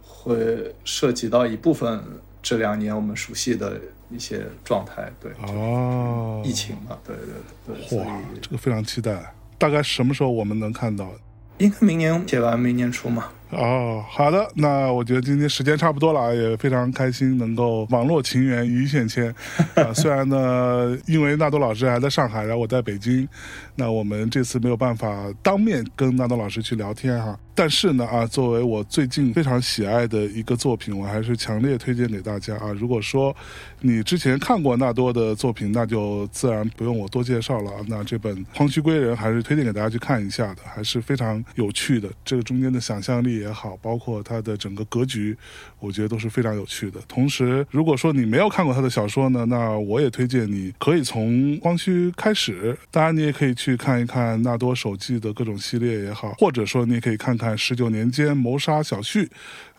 [0.00, 2.00] 会涉及到一部分
[2.40, 3.80] 这两年我们熟悉的
[4.10, 7.98] 一些状态，对，哦，疫情嘛，对对对。
[7.98, 8.06] 哇，
[8.40, 9.34] 这个非常期待。
[9.64, 11.10] 大概什么时候我们能看到？
[11.56, 13.28] 应该明年写完，明年出嘛。
[13.48, 19.34] 哦，好的，那我觉得今天时间差不多了，也非常开心能够网络情缘一线牵。
[19.74, 23.26] 啊，虽然呢，因为纳多老师还在上海，然后我在北京，
[23.74, 27.38] 那我们这次没有办法当面跟纳多老师去聊天哈。
[27.54, 32.72] 但是呢，啊，作为我最近非常喜爱的一个作品，我还是强烈推荐给大家啊。
[32.72, 33.34] 如果说
[33.80, 37.70] 你之前看过纳多的作品，那就自然不用我多介绍了。
[37.86, 42.08] 那这本《荒区归人》还是推荐给大家去看一下的，还是非常有趣的。
[42.24, 45.36] 这个中间的想象力也好，包括它的整个格局，
[45.78, 47.00] 我觉得都是非常有趣的。
[47.06, 51.30] 同时，如果说你没有看过他的小说呢，那我也推荐你可以从
[51.62, 52.76] 《荒区》开始。
[52.90, 59.24] 当然，你也可以去看一看纳多手记的各种系列也好，或者说你也可以看看《十九年间谋杀小旭》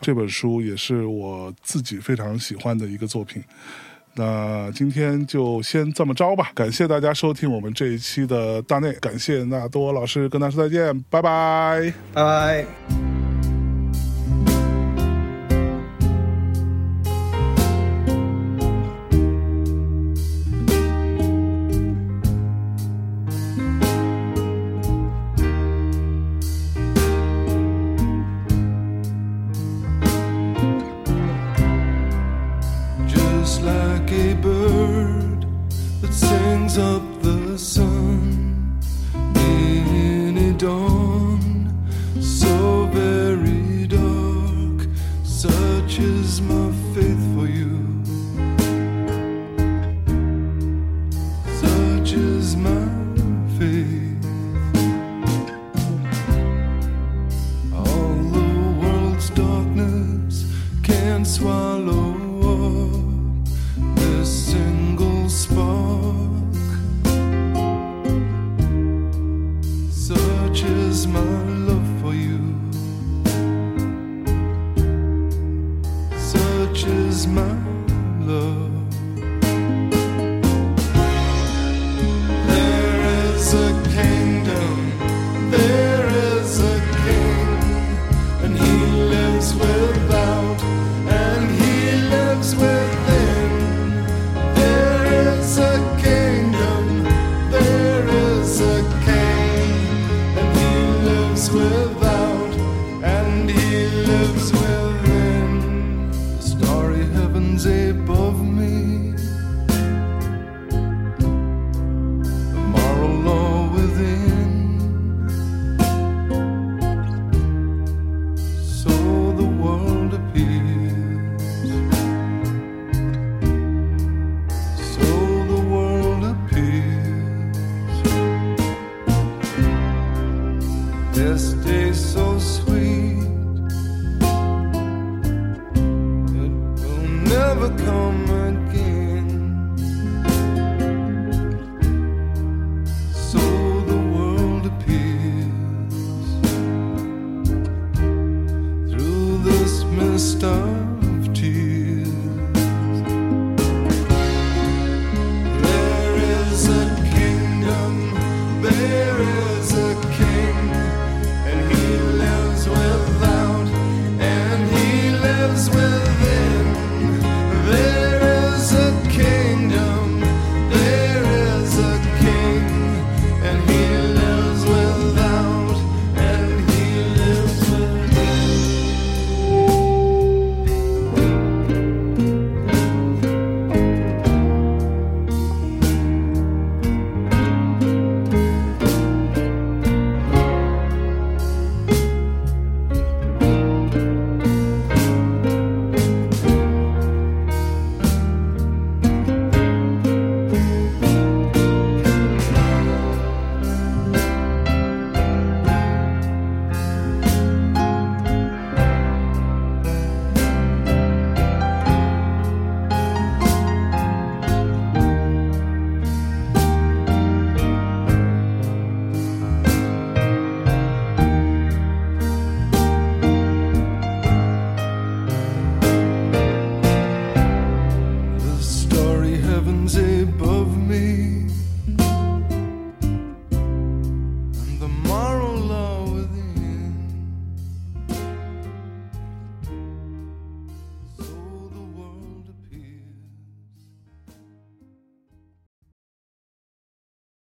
[0.00, 3.42] 这本书，也是我自己非常喜欢的一个作品。
[4.14, 13.15] 那今天就先这么着吧，感谢大家收听我们这一期的大内，感谢纳多老师，跟大家说再见，拜拜，拜拜。